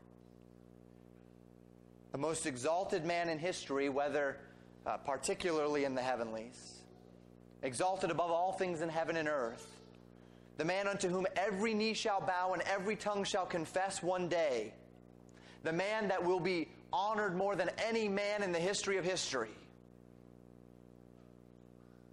[2.13, 4.39] the most exalted man in history, whether
[4.87, 6.79] uh, particularly in the heavenlies,
[7.63, 9.83] exalted above all things in heaven and earth,
[10.57, 14.73] the man unto whom every knee shall bow and every tongue shall confess one day,
[15.65, 19.51] the man that will be honored more than any man in the history of history,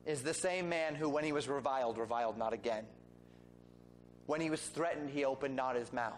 [0.06, 2.86] is the same man who, when he was reviled, reviled not again.
[4.26, 6.14] When he was threatened, he opened not his mouth.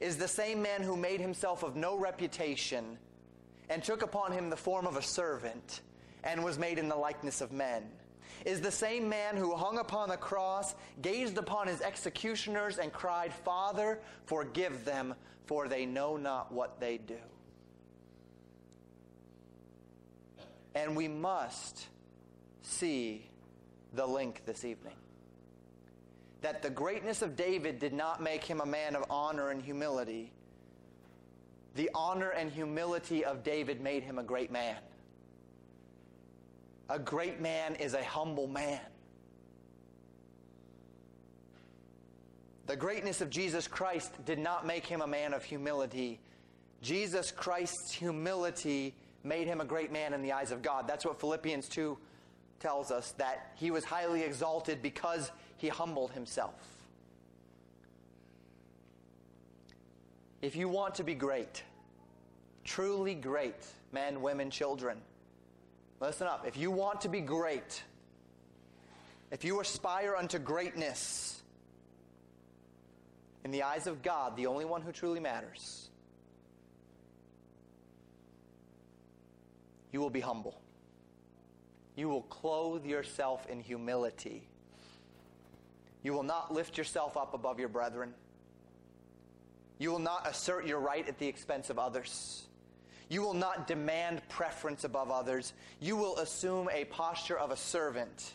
[0.00, 2.98] Is the same man who made himself of no reputation
[3.68, 5.82] and took upon him the form of a servant
[6.24, 7.84] and was made in the likeness of men
[8.44, 13.32] is the same man who hung upon the cross, gazed upon his executioners, and cried,
[13.32, 15.14] Father, forgive them,
[15.46, 17.18] for they know not what they do.
[20.74, 21.86] And we must
[22.62, 23.28] see
[23.94, 24.94] the link this evening.
[26.40, 30.32] That the greatness of David did not make him a man of honor and humility.
[31.74, 34.76] The honor and humility of David made him a great man.
[36.90, 38.80] A great man is a humble man.
[42.66, 46.20] The greatness of Jesus Christ did not make him a man of humility.
[46.80, 48.94] Jesus Christ's humility
[49.24, 50.86] made him a great man in the eyes of God.
[50.86, 51.96] That's what Philippians 2
[52.62, 56.54] tells us that he was highly exalted because he humbled himself.
[60.40, 61.64] If you want to be great,
[62.64, 64.98] truly great, men, women, children,
[66.00, 66.46] listen up.
[66.46, 67.82] If you want to be great,
[69.32, 71.42] if you aspire unto greatness,
[73.44, 75.90] in the eyes of God, the only one who truly matters,
[79.90, 80.61] you will be humble.
[81.96, 84.48] You will clothe yourself in humility.
[86.02, 88.14] You will not lift yourself up above your brethren.
[89.78, 92.46] You will not assert your right at the expense of others.
[93.08, 95.52] You will not demand preference above others.
[95.80, 98.32] You will assume a posture of a servant,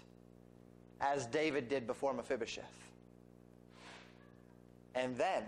[1.01, 2.65] as David did before Mephibosheth.
[4.93, 5.43] And then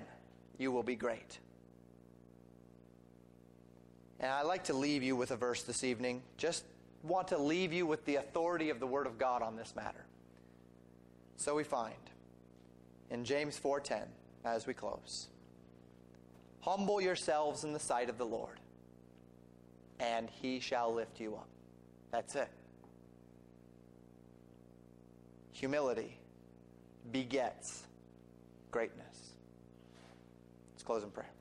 [0.57, 1.39] you will be great.
[4.19, 6.21] And I'd like to leave you with a verse this evening.
[6.37, 6.63] Just
[7.03, 10.05] want to leave you with the authority of the Word of God on this matter.
[11.37, 11.93] So we find
[13.09, 14.07] in James 4:10
[14.43, 15.29] as we close.
[16.61, 18.59] Humble yourselves in the sight of the Lord,
[19.99, 21.47] and he shall lift you up.
[22.11, 22.49] That's it.
[25.53, 26.19] Humility
[27.11, 27.85] begets
[28.71, 29.33] greatness.
[30.73, 31.31] Let's close in prayer.